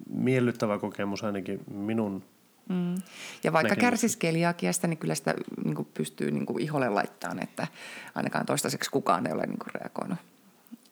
miellyttävä 0.09 0.77
kokemus 0.77 1.23
ainakin 1.23 1.59
minun 1.71 2.23
Mm. 2.69 2.95
Ja 3.43 3.53
vaikka 3.53 3.75
kärsis 3.75 4.17
keliakiasta, 4.17 4.87
niin 4.87 4.97
kyllä 4.97 5.15
sitä 5.15 5.33
niin 5.63 5.75
kuin 5.75 5.87
pystyy 5.93 6.31
niin 6.31 6.45
kuin 6.45 6.61
iholle 6.61 6.89
laittamaan, 6.89 7.43
että 7.43 7.67
ainakaan 8.15 8.45
toistaiseksi 8.45 8.91
kukaan 8.91 9.27
ei 9.27 9.33
ole 9.33 9.45
niin 9.45 9.59
kuin 9.59 9.73
reagoinut. 9.75 10.17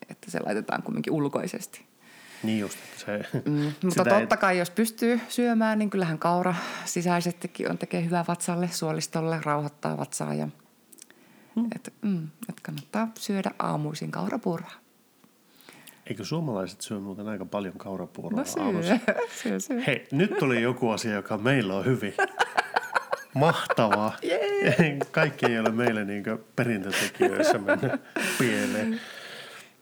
Että 0.10 0.32
se 0.32 0.40
laitetaan 0.40 0.84
kumminkin 0.84 1.14
ulkoisesti. 1.14 1.86
Niin 2.44 2.60
just. 2.60 2.78
Se, 2.98 3.26
mm, 3.46 3.74
mutta 3.84 4.06
totta 4.20 4.38
kai, 4.38 4.58
jos 4.58 4.70
pystyy 4.70 5.22
syömään, 5.30 5.80
niin 5.80 5.90
kyllähän 5.90 6.20
kaura 6.20 6.56
sisäisestikin 6.86 7.72
on 7.72 7.78
tekee 7.78 8.06
hyvää 8.06 8.26
vatsalle, 8.28 8.70
suolistolle, 8.72 9.40
rauhoittaa 9.44 9.98
vatsaa. 9.98 10.34
Ja, 10.34 10.48
mm. 11.56 11.68
et, 11.76 11.94
mm, 12.02 12.28
et 12.50 12.60
kannattaa 12.60 13.12
syödä 13.20 13.52
aamuisin 13.60 14.12
kaurapuuroa. 14.12 14.85
Eikö 16.10 16.26
suomalaiset 16.26 16.82
syö 16.82 17.00
muuten 17.00 17.28
aika 17.28 17.46
paljon 17.46 17.74
kaurapuuroa 17.78 18.40
no 18.40 18.46
syö. 18.84 18.98
syö, 19.44 19.60
syö. 19.60 19.82
Hei, 19.88 20.08
nyt 20.12 20.38
tuli 20.40 20.62
joku 20.62 20.90
asia, 20.90 21.14
joka 21.14 21.38
meillä 21.38 21.76
on 21.76 21.86
hyvin. 21.86 22.14
Mahtavaa. 23.34 24.18
Yeah. 24.24 24.76
Kaikki 25.12 25.46
ei 25.46 25.60
ole 25.60 25.70
meille 25.70 26.06
niin 26.06 26.24
perintötekijöissä 26.56 27.58
mennyt 27.58 27.92
pieleen. 28.40 29.02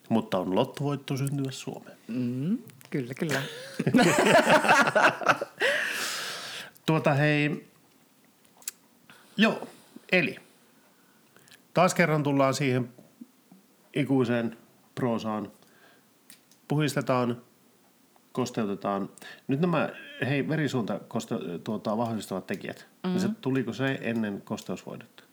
Mutta 0.09 0.37
on 0.37 0.55
lottovoitto 0.55 1.17
syntyä 1.17 1.51
Suomeen. 1.51 1.97
Mm, 2.07 2.57
kyllä, 2.89 3.13
kyllä. 3.13 3.41
tuota 6.85 7.13
hei, 7.13 7.67
joo, 9.37 9.67
eli 10.11 10.39
taas 11.73 11.93
kerran 11.93 12.23
tullaan 12.23 12.53
siihen 12.53 12.89
ikuiseen 13.93 14.57
proosaan– 14.95 15.51
puhistetaan, 16.67 17.41
kosteutetaan. 18.31 19.09
Nyt 19.47 19.59
nämä, 19.59 19.89
hei, 20.25 20.47
verisuonta 20.47 20.99
koste, 21.07 21.35
tuota, 21.63 21.97
vahvistavat 21.97 22.47
tekijät, 22.47 22.87
mm-hmm. 23.03 23.19
se, 23.19 23.29
tuliko 23.41 23.73
se 23.73 23.99
ennen 24.01 24.41
kosteusvoidetta? 24.41 25.23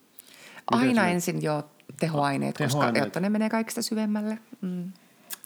Miten 0.71 0.87
Aina 0.87 1.03
se... 1.03 1.11
ensin 1.11 1.43
jo 1.43 1.69
tehoaineet, 1.99 2.55
tehoaineet, 2.55 2.93
koska, 2.93 3.05
jotta 3.05 3.19
ne 3.19 3.29
menee 3.29 3.49
kaikista 3.49 3.81
syvemmälle. 3.81 4.37
Mm. 4.61 4.91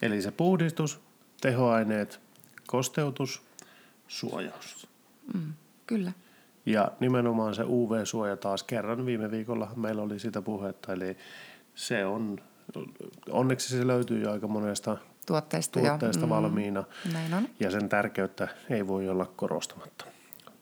Eli 0.01 0.21
se 0.21 0.31
puhdistus, 0.31 0.99
tehoaineet, 1.41 2.19
kosteutus, 2.67 3.41
suojaus. 4.07 4.87
Mm, 5.33 5.53
kyllä. 5.87 6.11
Ja 6.65 6.91
nimenomaan 6.99 7.55
se 7.55 7.63
UV-suoja 7.63 8.37
taas 8.37 8.63
kerran 8.63 9.05
viime 9.05 9.31
viikolla 9.31 9.71
meillä 9.75 10.01
oli 10.01 10.19
sitä 10.19 10.41
puhetta, 10.41 10.93
eli 10.93 11.17
se 11.75 12.05
on, 12.05 12.39
onneksi 13.29 13.77
se 13.77 13.87
löytyy 13.87 14.21
jo 14.23 14.31
aika 14.31 14.47
monesta 14.47 14.97
tuotteista, 15.25 15.79
tuotteista 15.79 16.21
jo. 16.21 16.27
Mm. 16.27 16.29
valmiina. 16.29 16.83
Näin 17.13 17.33
on. 17.33 17.49
Ja 17.59 17.71
sen 17.71 17.89
tärkeyttä 17.89 18.47
ei 18.69 18.87
voi 18.87 19.09
olla 19.09 19.25
korostamatta. 19.35 20.05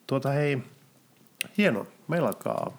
Tuota 0.07 0.29
hei, 0.29 0.63
hieno. 1.57 1.87
Meillä 2.07 2.27
alkaa 2.27 2.77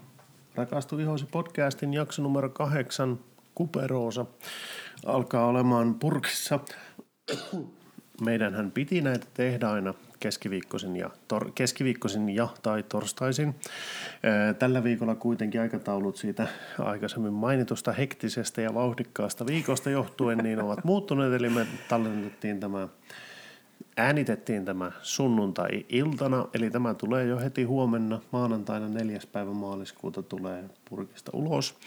Rakastu 0.54 0.98
ihosi 0.98 1.26
podcastin 1.26 1.94
jakso 1.94 2.22
numero 2.22 2.48
kahdeksan, 2.48 3.20
Kuperoosa, 3.54 4.26
alkaa 5.06 5.46
olemaan 5.46 5.94
purkissa. 5.94 6.60
Meidänhän 8.20 8.70
piti 8.70 9.00
näitä 9.00 9.26
tehdä 9.34 9.70
aina 9.70 9.94
keskiviikkoisin 10.20 10.96
ja, 10.96 11.10
tor- 11.28 11.50
keskiviikkoisin 11.54 12.28
ja 12.28 12.48
tai 12.62 12.82
torstaisin. 12.82 13.54
Tällä 14.58 14.84
viikolla 14.84 15.14
kuitenkin 15.14 15.60
aikataulut 15.60 16.16
siitä 16.16 16.46
aikaisemmin 16.78 17.32
mainitusta 17.32 17.92
hektisestä 17.92 18.60
ja 18.60 18.74
vauhdikkaasta 18.74 19.46
viikosta 19.46 19.90
johtuen 19.90 20.38
niin 20.38 20.62
ovat 20.62 20.84
muuttuneet, 20.84 21.32
eli 21.32 21.48
me 21.48 21.66
tallennettiin 21.88 22.60
tämä 22.60 22.88
äänitettiin 23.96 24.64
tämä 24.64 24.92
sunnuntai-iltana, 25.02 26.48
eli 26.54 26.70
tämä 26.70 26.94
tulee 26.94 27.26
jo 27.26 27.38
heti 27.38 27.62
huomenna 27.62 28.20
maanantaina 28.32 28.88
4. 28.88 29.18
päivä 29.32 29.52
maaliskuuta 29.52 30.22
tulee 30.22 30.64
purkista 30.90 31.30
ulos. 31.34 31.78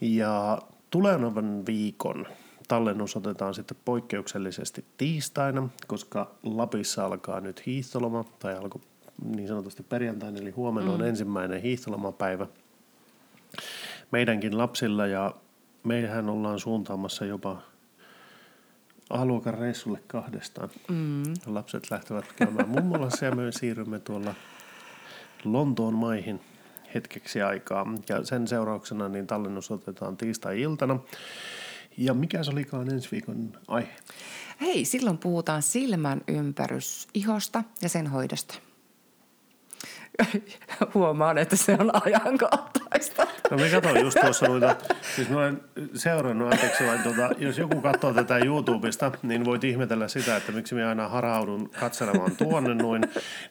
Ja 0.00 0.58
tulevan 0.90 1.66
viikon 1.66 2.26
tallennus 2.68 3.16
otetaan 3.16 3.54
sitten 3.54 3.76
poikkeuksellisesti 3.84 4.84
tiistaina, 4.96 5.68
koska 5.86 6.30
Lapissa 6.42 7.04
alkaa 7.04 7.40
nyt 7.40 7.66
hiihtoloma, 7.66 8.24
tai 8.38 8.56
alkoi 8.56 8.80
niin 9.24 9.48
sanotusti 9.48 9.82
perjantaina, 9.82 10.38
eli 10.38 10.50
huomenna 10.50 10.92
on 10.92 11.06
ensimmäinen 11.06 11.62
hiihtolomapäivä 11.62 12.46
meidänkin 14.10 14.58
lapsilla, 14.58 15.06
ja 15.06 15.34
meidän 15.84 16.28
ollaan 16.28 16.60
suuntaamassa 16.60 17.24
jopa 17.24 17.62
A-luokan 19.10 19.54
reissulle 19.54 20.02
kahdestaan. 20.06 20.70
Mm. 20.88 21.22
Lapset 21.46 21.90
lähtevät 21.90 22.32
käymään 22.36 22.68
mummolassa 22.68 23.24
ja 23.24 23.34
me 23.34 23.52
siirrymme 23.52 23.98
tuolla 23.98 24.34
Lontoon 25.44 25.94
maihin 25.94 26.40
hetkeksi 26.94 27.42
aikaa. 27.42 27.86
Ja 28.08 28.24
sen 28.24 28.48
seurauksena 28.48 29.08
niin 29.08 29.26
tallennus 29.26 29.70
otetaan 29.70 30.16
tiistai-iltana. 30.16 30.98
Ja 31.96 32.14
mikä 32.14 32.42
se 32.44 32.50
olikaan 32.50 32.90
ensi 32.90 33.08
viikon 33.12 33.52
aihe? 33.68 33.92
Hei, 34.60 34.84
silloin 34.84 35.18
puhutaan 35.18 35.62
silmän 35.62 36.20
ympärys 36.28 37.08
ihosta 37.14 37.64
ja 37.82 37.88
sen 37.88 38.06
hoidosta. 38.06 38.54
Huomaan, 40.94 41.38
että 41.38 41.56
se 41.56 41.76
on 41.80 41.90
ajankohtaista. 42.06 43.26
No 43.50 43.56
me 43.56 43.68
katsoin 43.68 44.00
just 44.00 44.18
tuossa 44.20 44.46
noita, 44.46 44.76
siis 45.16 45.28
mä 45.28 45.36
olen 45.36 45.60
seurannut, 45.94 46.52
anteeksi 46.52 46.86
vain, 46.86 47.02
tota, 47.02 47.30
jos 47.38 47.58
joku 47.58 47.80
katsoo 47.80 48.14
tätä 48.14 48.38
YouTubesta, 48.38 49.12
niin 49.22 49.44
voit 49.44 49.64
ihmetellä 49.64 50.08
sitä, 50.08 50.36
että 50.36 50.52
miksi 50.52 50.74
minä 50.74 50.88
aina 50.88 51.08
haraudun 51.08 51.70
katselemaan 51.80 52.36
tuonne 52.36 52.74
noin, 52.74 53.02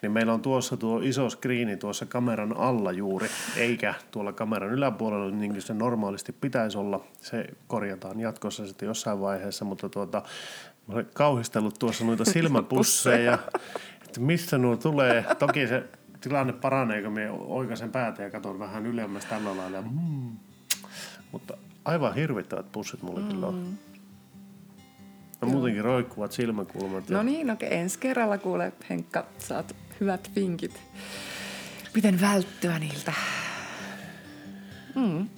niin 0.01 0.11
meillä 0.11 0.33
on 0.33 0.41
tuossa 0.41 0.77
tuo 0.77 0.99
iso 1.03 1.29
skriini 1.29 1.77
tuossa 1.77 2.05
kameran 2.05 2.57
alla 2.57 2.91
juuri, 2.91 3.27
eikä 3.57 3.93
tuolla 4.11 4.33
kameran 4.33 4.71
yläpuolella, 4.71 5.31
niin 5.31 5.51
kuin 5.51 5.61
se 5.61 5.73
normaalisti 5.73 6.31
pitäisi 6.31 6.77
olla. 6.77 7.03
Se 7.21 7.45
korjataan 7.67 8.19
jatkossa 8.19 8.67
sitten 8.67 8.87
jossain 8.87 9.21
vaiheessa, 9.21 9.65
mutta 9.65 9.89
tuota, 9.89 10.21
mä 10.87 10.93
olen 10.93 11.07
kauhistellut 11.13 11.79
tuossa 11.79 12.05
noita 12.05 12.25
silmäpusseja, 12.25 13.39
että 14.05 14.19
missä 14.19 14.57
nuo 14.57 14.77
tulee. 14.77 15.25
Toki 15.39 15.67
se 15.67 15.83
tilanne 16.21 16.53
paranee, 16.53 17.01
kun 17.01 17.13
minä 17.13 17.31
oikaisen 17.31 17.91
päätä 17.91 18.23
ja 18.23 18.29
katson 18.29 18.59
vähän 18.59 18.85
ylemmäs 18.85 19.25
tällä 19.25 19.57
lailla. 19.57 19.81
Mm. 19.81 20.37
Mutta 21.31 21.57
aivan 21.85 22.15
hirvittävät 22.15 22.71
pussit 22.71 23.01
mulla 23.01 23.21
kyllä 23.31 23.47
on. 23.47 23.73
Ja 25.41 25.47
muutenkin 25.47 25.83
roikkuvat 25.83 26.31
silmäkulmat. 26.31 27.09
Ja... 27.09 27.17
No 27.17 27.23
niin, 27.23 27.51
okei, 27.51 27.73
ensi 27.73 27.99
kerralla 27.99 28.37
kuule 28.37 28.73
Henkka, 28.89 29.25
saat 29.37 29.75
hyvät 29.99 30.31
vinkit. 30.35 30.81
Miten 31.95 32.21
välttyä 32.21 32.79
niiltä? 32.79 33.13
Mm. 34.95 35.29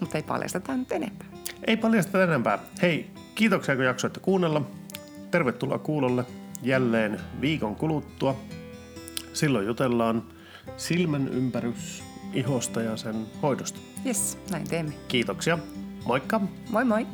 Mutta 0.00 0.18
ei 0.18 0.22
paljasteta 0.22 0.76
nyt 0.76 0.92
enempää. 0.92 1.26
Ei 1.66 1.76
paljasta 1.76 2.24
enempää. 2.24 2.58
Hei, 2.82 3.10
kiitoksia 3.34 3.76
kun 3.76 3.84
jaksoitte 3.84 4.20
kuunnella. 4.20 4.62
Tervetuloa 5.30 5.78
kuulolle 5.78 6.24
jälleen 6.62 7.20
viikon 7.40 7.76
kuluttua. 7.76 8.36
Silloin 9.36 9.66
jutellaan 9.66 10.22
silmän 10.76 11.28
ympärys 11.28 12.04
ihosta 12.32 12.82
ja 12.82 12.96
sen 12.96 13.26
hoidosta. 13.42 13.78
Yes, 14.06 14.38
näin 14.50 14.68
teemme. 14.68 14.92
Kiitoksia. 15.08 15.58
Moikka! 16.06 16.40
Moi 16.70 16.84
moi! 16.84 17.06